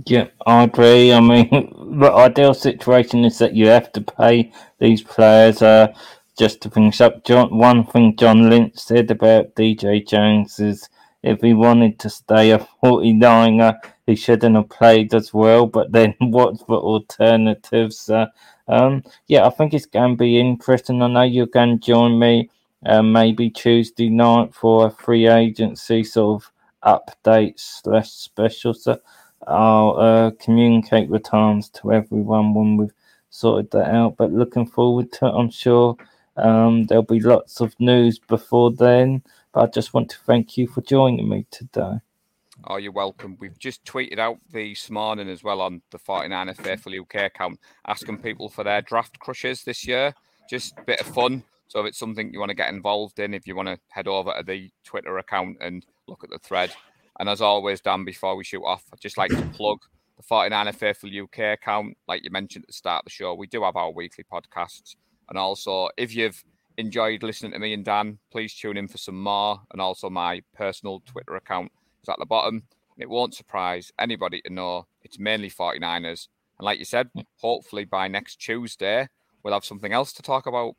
Yeah, 0.07 0.27
I 0.45 0.65
agree. 0.65 1.13
I 1.13 1.21
mean, 1.21 1.49
the 2.01 2.13
ideal 2.13 2.53
situation 2.53 3.25
is 3.25 3.39
that 3.39 3.55
you 3.55 3.69
have 3.69 3.93
to 3.93 4.01
pay 4.01 4.53
these 4.81 5.03
players. 5.03 5.63
Uh, 5.63 5.95
just 6.37 6.61
to 6.63 6.71
finish 6.71 7.01
up, 7.01 7.25
John, 7.25 7.57
one 7.57 7.87
thing 7.87 8.17
John 8.17 8.51
Lynch 8.51 8.77
said 8.77 9.09
about 9.13 9.55
DJ 9.55 10.05
Jones 10.05 10.59
is 10.59 10.89
if 11.25 11.41
he 11.41 11.55
wanted 11.55 11.99
to 12.01 12.11
stay 12.11 12.51
a 12.51 12.59
49er, 12.83 13.79
he 14.07 14.15
shouldn't 14.15 14.57
have 14.57 14.69
played 14.69 15.15
as 15.15 15.33
well. 15.33 15.67
But 15.67 15.91
then, 15.91 16.15
what's 16.21 16.63
the 16.65 16.75
alternatives? 16.75 18.11
Uh, 18.11 18.27
um, 18.69 19.03
yeah, 19.27 19.47
I 19.47 19.51
think 19.51 19.73
it's 19.73 19.87
going 19.87 20.13
to 20.13 20.17
be 20.17 20.39
interesting. 20.39 21.03
I 21.03 21.09
know 21.09 21.23
you're 21.23 21.47
going 21.47 21.79
to 21.79 21.87
join 21.87 22.19
me 22.19 22.51
uh, 22.85 23.03
maybe 23.03 23.49
Tuesday 23.51 24.11
night 24.11 24.55
for 24.55 24.87
a 24.87 24.91
free 24.91 25.27
agency 25.27 26.05
sort 26.05 26.43
of 26.43 27.01
update 27.25 27.59
slash 27.59 28.11
special. 28.11 28.75
So 28.75 29.01
I'll 29.47 29.97
uh, 29.99 30.31
communicate 30.33 31.11
the 31.11 31.19
times 31.19 31.71
to 31.71 31.93
everyone 31.93 32.53
when 32.53 32.77
we've 32.77 32.93
sorted 33.31 33.71
that 33.71 33.91
out. 33.91 34.17
But 34.19 34.33
looking 34.33 34.67
forward 34.67 35.11
to 35.13 35.27
it, 35.27 35.33
I'm 35.33 35.51
sure. 35.51 35.97
Um, 36.37 36.87
there'll 36.87 37.05
be 37.05 37.21
lots 37.21 37.61
of 37.61 37.79
news 37.79 38.19
before 38.19 38.73
then, 38.73 39.23
but 39.55 39.63
I 39.63 39.67
just 39.67 39.95
want 39.95 40.11
to 40.11 40.19
thank 40.19 40.59
you 40.59 40.67
for 40.67 40.83
joining 40.83 41.29
me 41.29 41.47
today. 41.51 42.01
Oh, 42.67 42.77
you're 42.77 42.93
welcome. 42.93 43.37
We've 43.39 43.59
just 43.59 43.85
tweeted 43.85 44.19
out 44.19 44.39
this 44.51 44.91
morning 44.91 45.29
as 45.29 45.45
well 45.45 45.61
on 45.61 45.81
the 45.91 45.99
49er 45.99 46.57
Faithful 46.57 46.93
UK 47.01 47.27
account, 47.27 47.61
asking 47.87 48.19
people 48.19 48.49
for 48.49 48.65
their 48.65 48.83
draft 48.83 49.19
crushes 49.21 49.63
this 49.63 49.87
year. 49.87 50.13
Just 50.51 50.75
a 50.79 50.83
bit 50.83 51.01
of 51.01 51.07
fun. 51.07 51.45
So 51.69 51.81
if 51.81 51.87
it's 51.87 51.99
something 51.99 52.33
you 52.33 52.41
want 52.41 52.51
to 52.51 52.57
get 52.57 52.73
involved 52.73 53.19
in, 53.21 53.33
if 53.33 53.47
you 53.47 53.55
want 53.55 53.69
to 53.69 53.79
head 53.91 54.09
over 54.09 54.33
to 54.37 54.43
the 54.45 54.71
Twitter 54.85 55.19
account 55.19 55.59
and 55.61 55.87
look 56.09 56.25
at 56.25 56.31
the 56.31 56.39
thread. 56.39 56.73
And 57.21 57.29
as 57.29 57.41
always, 57.41 57.81
Dan, 57.81 58.05
before 58.05 58.37
we 58.37 58.45
shoot 58.45 58.65
off, 58.65 58.85
I'd 58.93 59.01
just 59.01 59.19
like 59.19 59.31
to 59.31 59.43
plug 59.55 59.79
the 60.17 60.25
49er 60.25 60.75
Faithful 60.75 61.11
UK 61.11 61.55
account. 61.55 61.97
Like 62.09 62.25
you 62.25 62.31
mentioned 62.31 62.65
at 62.65 62.69
the 62.69 62.73
start 62.73 63.03
of 63.03 63.05
the 63.05 63.11
show, 63.11 63.35
we 63.35 63.47
do 63.47 63.63
have 63.63 63.77
our 63.77 63.93
weekly 63.93 64.25
podcasts. 64.25 64.97
And 65.29 65.39
also, 65.39 65.91
if 65.97 66.15
you've 66.15 66.45
enjoyed 66.77 67.23
listening 67.23 67.53
to 67.53 67.59
me 67.59 67.73
and 67.73 67.85
Dan, 67.85 68.19
please 68.31 68.55
tune 68.55 68.77
in 68.77 68.89
for 68.89 68.99
some 68.99 69.21
more. 69.21 69.61
And 69.73 69.81
also, 69.81 70.11
my 70.11 70.43
personal 70.55 71.03
Twitter 71.07 71.37
account 71.37 71.73
is 72.03 72.09
at 72.09 72.19
the 72.19 72.27
bottom. 72.27 72.65
It 72.97 73.11
won't 73.11 73.35
surprise 73.35 73.93
anybody 73.99 74.41
to 74.43 74.53
know 74.53 74.87
it's 75.03 75.19
mainly 75.19 75.51
49ers. 75.51 76.29
And 76.59 76.65
like 76.65 76.79
you 76.79 76.85
said, 76.85 77.11
hopefully 77.41 77.85
by 77.85 78.09
next 78.09 78.37
Tuesday, 78.37 79.09
we'll 79.43 79.55
have 79.55 79.65
something 79.65 79.93
else 79.93 80.13
to 80.15 80.23
talk 80.23 80.47
about. 80.47 80.77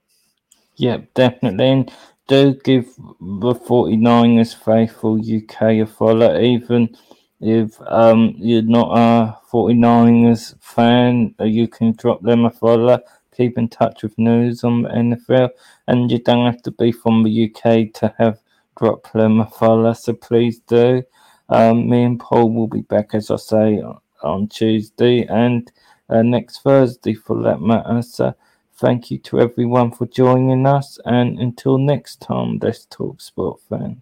Yeah, 0.77 0.97
definitely. 1.13 1.69
And 1.69 1.91
do 2.27 2.55
give 2.63 2.85
the 2.95 3.53
49ers 3.53 4.55
Faithful 4.55 5.19
UK 5.19 5.61
a 5.61 5.85
follow, 5.85 6.39
even 6.39 6.95
if 7.39 7.79
um, 7.87 8.33
you're 8.37 8.61
not 8.61 8.97
a 8.97 9.37
49ers 9.51 10.55
fan, 10.61 11.35
you 11.39 11.67
can 11.67 11.93
drop 11.93 12.21
them 12.21 12.45
a 12.45 12.49
follow. 12.51 12.99
Keep 13.36 13.57
in 13.57 13.67
touch 13.67 14.03
with 14.03 14.17
news 14.17 14.63
on 14.63 14.83
the 14.83 14.89
NFL, 14.89 15.49
and 15.88 16.09
you 16.09 16.19
don't 16.19 16.45
have 16.45 16.61
to 16.63 16.71
be 16.71 16.91
from 16.91 17.23
the 17.23 17.45
UK 17.45 17.93
to 17.95 18.13
have 18.17 18.39
drop 18.77 19.11
them 19.13 19.39
a 19.39 19.45
follow. 19.45 19.93
So 19.93 20.13
please 20.13 20.59
do. 20.59 21.03
Um, 21.49 21.89
me 21.89 22.03
and 22.03 22.19
Paul 22.19 22.51
will 22.51 22.67
be 22.67 22.81
back, 22.81 23.13
as 23.13 23.29
I 23.31 23.38
say, 23.38 23.81
on 24.23 24.47
Tuesday 24.47 25.25
and 25.27 25.71
uh, 26.09 26.21
next 26.21 26.61
Thursday 26.61 27.13
for 27.13 27.41
that 27.43 27.61
matter. 27.61 28.01
So 28.01 28.33
thank 28.75 29.11
you 29.11 29.17
to 29.19 29.39
everyone 29.39 29.91
for 29.91 30.05
joining 30.07 30.65
us, 30.65 30.99
and 31.05 31.39
until 31.39 31.77
next 31.77 32.21
time, 32.21 32.59
let's 32.61 32.86
talk 32.86 33.21
sport 33.21 33.59
fans. 33.69 34.01